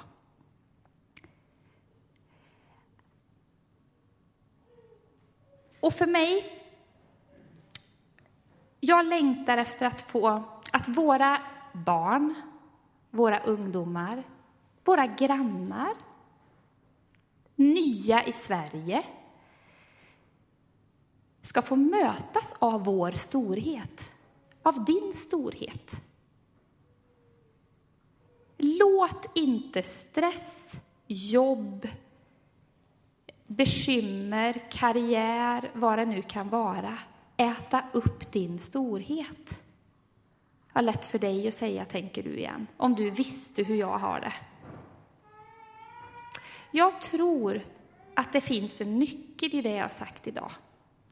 Och 5.79 5.93
för 5.93 6.05
mig 6.05 6.60
jag 8.91 9.05
längtar 9.05 9.57
efter 9.57 9.85
att 9.85 10.01
få 10.01 10.43
att 10.71 10.87
våra 10.87 11.41
barn, 11.73 12.33
våra 13.09 13.39
ungdomar, 13.39 14.23
våra 14.83 15.07
grannar, 15.07 15.91
nya 17.55 18.25
i 18.25 18.31
Sverige 18.31 19.03
ska 21.41 21.61
få 21.61 21.75
mötas 21.75 22.55
av 22.59 22.83
vår 22.83 23.11
storhet, 23.11 24.11
av 24.63 24.85
din 24.85 25.13
storhet. 25.13 25.91
Låt 28.57 29.37
inte 29.37 29.83
stress, 29.83 30.75
jobb, 31.07 31.87
bekymmer, 33.47 34.69
karriär, 34.71 35.71
vad 35.73 35.99
det 35.99 36.05
nu 36.05 36.21
kan 36.21 36.49
vara, 36.49 36.97
äta 37.41 37.83
upp 37.91 38.31
din 38.31 38.59
storhet. 38.59 39.63
Vad 40.73 40.83
lätt 40.83 41.05
för 41.05 41.19
dig 41.19 41.47
att 41.47 41.53
säga, 41.53 41.85
tänker 41.85 42.23
du 42.23 42.37
igen, 42.37 42.67
om 42.77 42.95
du 42.95 43.09
visste 43.09 43.63
hur 43.63 43.75
jag 43.75 43.97
har 43.97 44.19
det. 44.19 44.33
Jag 46.71 47.01
tror 47.01 47.61
att 48.13 48.33
det 48.33 48.41
finns 48.41 48.81
en 48.81 48.99
nyckel 48.99 49.55
i 49.55 49.61
det 49.61 49.71
jag 49.71 49.83
har 49.83 49.89
sagt 49.89 50.27
idag. 50.27 50.51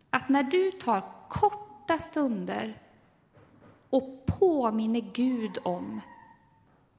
Att 0.09 0.29
när 0.29 0.43
du 0.43 0.71
tar 0.71 1.03
korta 1.29 1.97
stunder 1.97 2.81
och 3.89 4.25
påminner 4.25 5.11
Gud 5.13 5.57
om 5.63 6.01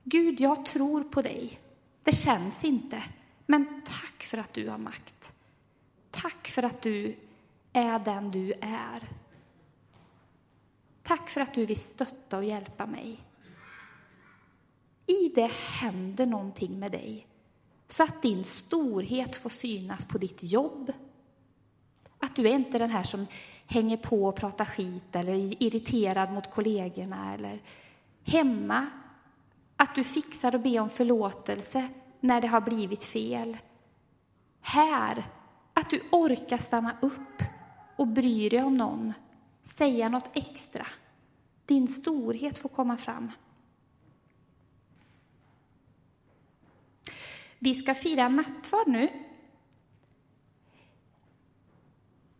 Gud, 0.04 0.40
jag 0.40 0.64
tror 0.64 1.04
på 1.04 1.22
dig. 1.22 1.60
Det 2.02 2.12
känns 2.12 2.64
inte, 2.64 3.02
men 3.46 3.82
tack 3.84 4.22
för 4.22 4.38
att 4.38 4.52
du 4.52 4.68
har 4.68 4.78
makt. 4.78 5.32
Tack 6.10 6.48
för 6.48 6.62
att 6.62 6.82
du 6.82 7.16
är 7.72 7.98
den 7.98 8.30
du 8.30 8.52
är. 8.60 9.19
Tack 11.10 11.30
för 11.30 11.40
att 11.40 11.54
du 11.54 11.66
vill 11.66 11.80
stötta 11.80 12.36
och 12.36 12.44
hjälpa 12.44 12.86
mig. 12.86 13.20
I 15.06 15.28
det 15.34 15.50
händer 15.52 16.26
någonting 16.26 16.78
med 16.78 16.92
dig 16.92 17.26
så 17.88 18.02
att 18.02 18.22
din 18.22 18.44
storhet 18.44 19.36
får 19.36 19.50
synas 19.50 20.04
på 20.04 20.18
ditt 20.18 20.38
jobb. 20.42 20.92
Att 22.18 22.36
du 22.36 22.48
är 22.48 22.54
inte 22.54 22.78
den 22.78 22.90
här 22.90 23.02
som 23.02 23.26
hänger 23.66 23.96
på 23.96 24.24
och 24.24 24.36
pratar 24.36 24.64
skit 24.64 25.16
eller 25.16 25.32
är 25.32 25.62
irriterad 25.62 26.32
mot 26.32 26.50
kollegorna 26.50 27.34
eller 27.34 27.62
hemma. 28.24 28.86
Att 29.76 29.94
du 29.94 30.04
fixar 30.04 30.54
och 30.54 30.60
ber 30.60 30.80
om 30.80 30.90
förlåtelse 30.90 31.88
när 32.20 32.40
det 32.40 32.48
har 32.48 32.60
blivit 32.60 33.04
fel. 33.04 33.58
Här, 34.60 35.26
att 35.74 35.90
du 35.90 36.02
orkar 36.12 36.58
stanna 36.58 36.96
upp 37.02 37.42
och 37.96 38.06
bry 38.06 38.48
dig 38.48 38.62
om 38.62 38.76
någon, 38.76 39.12
säga 39.62 40.08
något 40.08 40.30
extra. 40.32 40.86
Din 41.70 41.88
storhet 41.88 42.58
får 42.58 42.68
komma 42.68 42.96
fram. 42.96 43.30
Vi 47.58 47.74
ska 47.74 47.94
fira 47.94 48.28
nattvard 48.28 48.88
nu. 48.88 49.08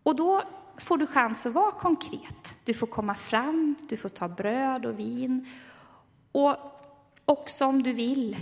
Och 0.03 0.17
då 0.17 0.43
får 0.77 0.99
du 0.99 1.07
chans 1.07 1.47
att 1.47 1.53
vara 1.53 1.73
konkret. 1.73 2.57
Du 2.65 2.75
får 2.75 2.87
komma 2.87 3.15
fram, 3.15 3.77
du 3.89 3.97
får 3.97 4.09
ta 4.09 4.29
bröd 4.29 4.87
och 4.87 4.99
vin. 4.99 5.47
Och 6.33 6.57
också 7.25 7.67
om 7.67 7.83
du 7.83 7.93
vill, 7.93 8.37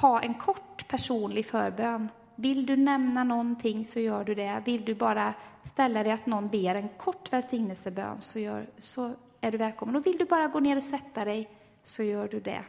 ha 0.00 0.22
en 0.22 0.34
kort 0.34 0.88
personlig 0.88 1.46
förbön. 1.46 2.08
Vill 2.34 2.66
du 2.66 2.76
nämna 2.76 3.24
någonting 3.24 3.84
så 3.84 4.00
gör 4.00 4.24
du 4.24 4.34
det. 4.34 4.62
Vill 4.64 4.84
du 4.84 4.94
bara 4.94 5.34
ställa 5.64 6.02
dig 6.02 6.12
att 6.12 6.26
någon 6.26 6.48
ber 6.48 6.74
en 6.74 6.88
kort 6.88 7.32
välsignelsebön 7.32 8.20
så, 8.20 8.38
gör, 8.38 8.66
så 8.78 9.14
är 9.44 9.52
du 9.52 9.58
välkommen. 9.58 9.96
Och 9.96 10.06
vill 10.06 10.18
du 10.18 10.24
bara 10.24 10.48
gå 10.48 10.60
ner 10.60 10.76
och 10.76 10.84
sätta 10.84 11.24
dig 11.24 11.50
så 11.82 12.02
gör 12.02 12.28
du 12.28 12.40
det. 12.40 12.64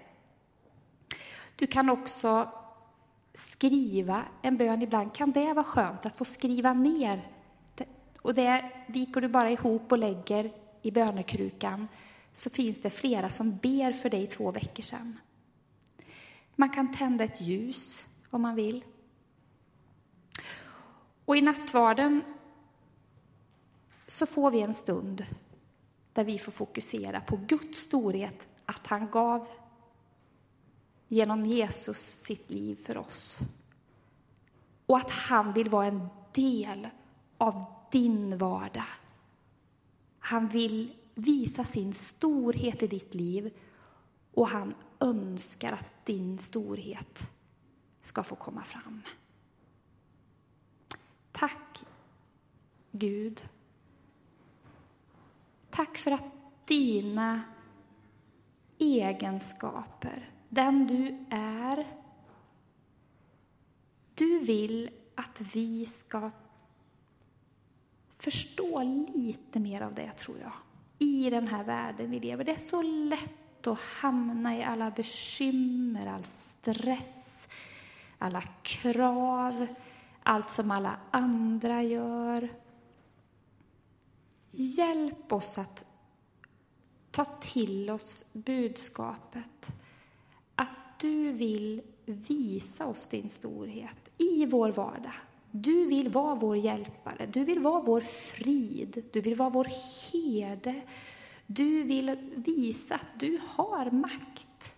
Du 1.55 1.67
kan 1.67 1.89
också 1.89 2.49
skriva 3.33 4.23
en 4.41 4.57
bön 4.57 4.81
ibland. 4.81 5.13
Kan 5.13 5.31
det 5.31 5.53
vara 5.53 5.63
skönt 5.63 6.05
att 6.05 6.17
få 6.17 6.25
skriva 6.25 6.73
ner? 6.73 7.27
Och 8.21 8.33
det 8.33 8.71
viker 8.87 9.21
du 9.21 9.27
bara 9.27 9.51
ihop 9.51 9.91
och 9.91 9.97
lägger 9.97 10.51
i 10.81 10.91
bönekrukan 10.91 11.87
så 12.33 12.49
finns 12.49 12.81
det 12.81 12.89
flera 12.89 13.29
som 13.29 13.57
ber 13.57 13.91
för 13.91 14.09
dig 14.09 14.27
två 14.27 14.51
veckor 14.51 14.83
sedan. 14.83 15.19
Man 16.55 16.69
kan 16.69 16.93
tända 16.93 17.23
ett 17.23 17.41
ljus 17.41 18.05
om 18.29 18.41
man 18.41 18.55
vill. 18.55 18.83
Och 21.25 21.37
i 21.37 21.41
nattvarden 21.41 22.21
så 24.07 24.25
får 24.25 24.51
vi 24.51 24.61
en 24.61 24.73
stund 24.73 25.25
där 26.15 26.23
vi 26.23 26.39
får 26.39 26.51
fokusera 26.51 27.21
på 27.21 27.39
Guds 27.47 27.79
storhet, 27.79 28.47
att 28.65 28.87
han 28.87 29.11
gav 29.11 29.47
genom 31.07 31.45
Jesus 31.45 31.97
sitt 31.97 32.49
liv 32.49 32.75
för 32.85 32.97
oss. 32.97 33.39
Och 34.85 34.97
att 34.97 35.11
han 35.11 35.53
vill 35.53 35.69
vara 35.69 35.85
en 35.85 36.07
del 36.31 36.87
av 37.37 37.65
din 37.91 38.37
vardag. 38.37 38.85
Han 40.19 40.47
vill 40.47 40.93
visa 41.13 41.63
sin 41.63 41.93
storhet 41.93 42.83
i 42.83 42.87
ditt 42.87 43.15
liv 43.15 43.53
och 44.33 44.47
han 44.47 44.73
önskar 44.99 45.71
att 45.71 46.05
din 46.05 46.37
storhet 46.37 47.31
ska 48.01 48.23
få 48.23 48.35
komma 48.35 48.63
fram. 48.63 49.01
Tack, 51.31 51.83
Gud. 52.91 53.49
Tack 55.75 55.97
för 55.97 56.11
att 56.11 56.25
dina 56.65 57.41
egenskaper, 58.77 60.29
den 60.49 60.87
du 60.87 61.25
är, 61.29 61.87
du 64.15 64.39
vill 64.39 64.89
att 65.15 65.41
vi 65.53 65.85
ska 65.85 66.31
förstå 68.17 68.83
lite 69.15 69.59
mer 69.59 69.81
av 69.81 69.93
det, 69.93 70.11
tror 70.11 70.37
jag, 70.39 70.51
i 70.99 71.29
den 71.29 71.47
här 71.47 71.63
världen 71.63 72.11
vi 72.11 72.19
lever. 72.19 72.43
Det 72.43 72.51
är 72.51 72.57
så 72.57 72.81
lätt 72.81 73.67
att 73.67 73.79
hamna 73.79 74.57
i 74.57 74.63
alla 74.63 74.91
bekymmer, 74.91 76.07
all 76.07 76.23
stress, 76.23 77.49
alla 78.17 78.41
krav, 78.41 79.67
allt 80.23 80.49
som 80.49 80.71
alla 80.71 80.97
andra 81.11 81.83
gör. 81.83 82.49
Hjälp 84.57 85.33
oss 85.33 85.57
att 85.57 85.85
ta 87.11 87.25
till 87.25 87.89
oss 87.89 88.25
budskapet 88.33 89.71
att 90.55 90.99
du 90.99 91.31
vill 91.31 91.81
visa 92.05 92.85
oss 92.85 93.07
din 93.07 93.29
storhet 93.29 94.09
i 94.17 94.45
vår 94.45 94.69
vardag. 94.71 95.13
Du 95.51 95.85
vill 95.85 96.09
vara 96.09 96.35
vår 96.35 96.57
hjälpare, 96.57 97.25
du 97.25 97.43
vill 97.43 97.59
vara 97.59 97.81
vår 97.81 98.01
frid, 98.01 99.03
du 99.13 99.21
vill 99.21 99.35
vara 99.35 99.49
vår 99.49 99.67
herde, 100.11 100.81
du 101.47 101.83
vill 101.83 102.15
visa 102.35 102.95
att 102.95 103.19
du 103.19 103.39
har 103.47 103.91
makt. 103.91 104.77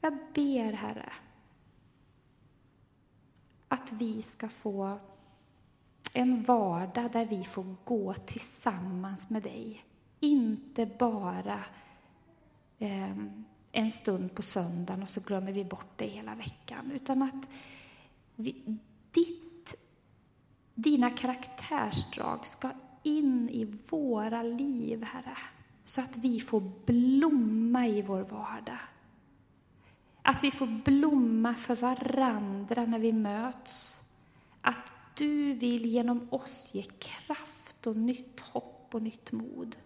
Jag 0.00 0.18
ber, 0.34 0.72
Herre, 0.72 1.12
att 3.68 3.92
vi 3.92 4.22
ska 4.22 4.48
få 4.48 4.98
en 6.14 6.42
vardag 6.42 7.12
där 7.12 7.26
vi 7.26 7.44
får 7.44 7.76
gå 7.84 8.14
tillsammans 8.14 9.30
med 9.30 9.42
dig. 9.42 9.84
Inte 10.20 10.86
bara 10.86 11.64
eh, 12.78 13.16
en 13.72 13.90
stund 13.92 14.34
på 14.34 14.42
söndagen 14.42 15.02
och 15.02 15.08
så 15.08 15.20
glömmer 15.20 15.52
vi 15.52 15.64
bort 15.64 15.92
det 15.96 16.06
hela 16.06 16.34
veckan. 16.34 16.90
Utan 16.94 17.22
att 17.22 17.48
vi, 18.36 18.78
ditt, 19.10 19.74
dina 20.74 21.10
karaktärsdrag 21.10 22.46
ska 22.46 22.70
in 23.02 23.48
i 23.48 23.64
våra 23.88 24.42
liv, 24.42 25.04
Herre, 25.04 25.38
så 25.84 26.00
att 26.00 26.16
vi 26.16 26.40
får 26.40 26.60
blomma 26.86 27.86
i 27.86 28.02
vår 28.02 28.20
vardag. 28.20 28.78
Att 30.22 30.44
vi 30.44 30.50
får 30.50 30.66
blomma 30.66 31.54
för 31.54 31.76
varandra 31.76 32.86
när 32.86 32.98
vi 32.98 33.12
möts. 33.12 34.00
Att 34.60 34.91
du 35.14 35.52
vill 35.52 35.86
genom 35.86 36.28
oss 36.30 36.70
ge 36.74 36.82
kraft 36.82 37.86
och 37.86 37.96
nytt 37.96 38.40
hopp 38.40 38.88
och 38.92 39.02
nytt 39.02 39.32
mod. 39.32 39.76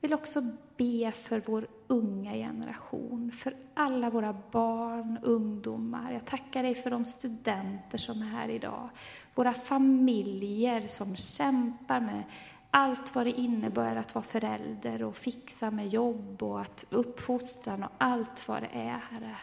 Jag 0.00 0.08
vill 0.08 0.14
också 0.14 0.42
be 0.76 1.12
för 1.12 1.42
vår 1.46 1.66
unga 1.86 2.32
generation, 2.32 3.32
för 3.32 3.56
alla 3.74 4.10
våra 4.10 4.36
barn, 4.50 5.18
ungdomar. 5.22 6.12
Jag 6.12 6.26
tackar 6.26 6.62
dig 6.62 6.74
för 6.74 6.90
de 6.90 7.04
studenter 7.04 7.98
som 7.98 8.22
är 8.22 8.26
här 8.26 8.48
idag. 8.48 8.88
Våra 9.34 9.52
familjer 9.52 10.88
som 10.88 11.16
kämpar 11.16 12.00
med 12.00 12.22
allt 12.70 13.14
vad 13.14 13.26
det 13.26 13.40
innebär 13.40 13.96
att 13.96 14.14
vara 14.14 14.24
förälder 14.24 15.02
och 15.02 15.16
fixa 15.16 15.70
med 15.70 15.88
jobb 15.88 16.42
och 16.42 16.60
att 16.60 16.84
uppfostran 16.90 17.82
och 17.82 17.90
allt 17.98 18.48
vad 18.48 18.62
det 18.62 18.70
är, 18.72 19.02
Herre. 19.10 19.36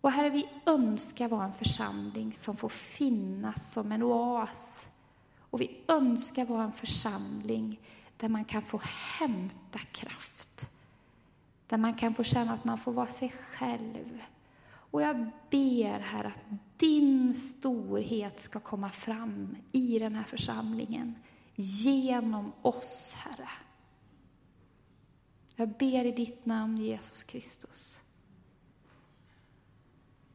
Och 0.00 0.12
Herre, 0.12 0.30
vi 0.30 0.48
önskar 0.66 1.28
vara 1.28 1.44
en 1.44 1.52
församling 1.52 2.34
som 2.34 2.56
får 2.56 2.68
finnas 2.68 3.72
som 3.72 3.92
en 3.92 4.02
oas. 4.02 4.88
Och 5.38 5.60
vi 5.60 5.80
önskar 5.88 6.44
vara 6.44 6.64
en 6.64 6.72
församling 6.72 7.80
där 8.16 8.28
man 8.28 8.44
kan 8.44 8.62
få 8.62 8.80
hämta 8.84 9.78
kraft. 9.78 10.70
Där 11.66 11.76
man 11.76 11.94
kan 11.94 12.14
få 12.14 12.24
känna 12.24 12.52
att 12.52 12.64
man 12.64 12.78
får 12.78 12.92
vara 12.92 13.06
sig 13.06 13.34
själv. 13.50 14.22
Och 14.66 15.02
jag 15.02 15.30
ber, 15.50 15.98
Herre, 15.98 16.28
att 16.28 16.58
din 16.76 17.34
storhet 17.34 18.40
ska 18.40 18.60
komma 18.60 18.90
fram 18.90 19.56
i 19.72 19.98
den 19.98 20.14
här 20.14 20.24
församlingen 20.24 21.14
genom 21.54 22.52
oss, 22.62 23.16
Herre. 23.18 23.48
Jag 25.56 25.68
ber 25.68 26.04
i 26.04 26.12
ditt 26.12 26.46
namn, 26.46 26.76
Jesus 26.76 27.22
Kristus. 27.22 28.00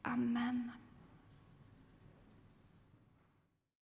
Amen. 0.06 0.72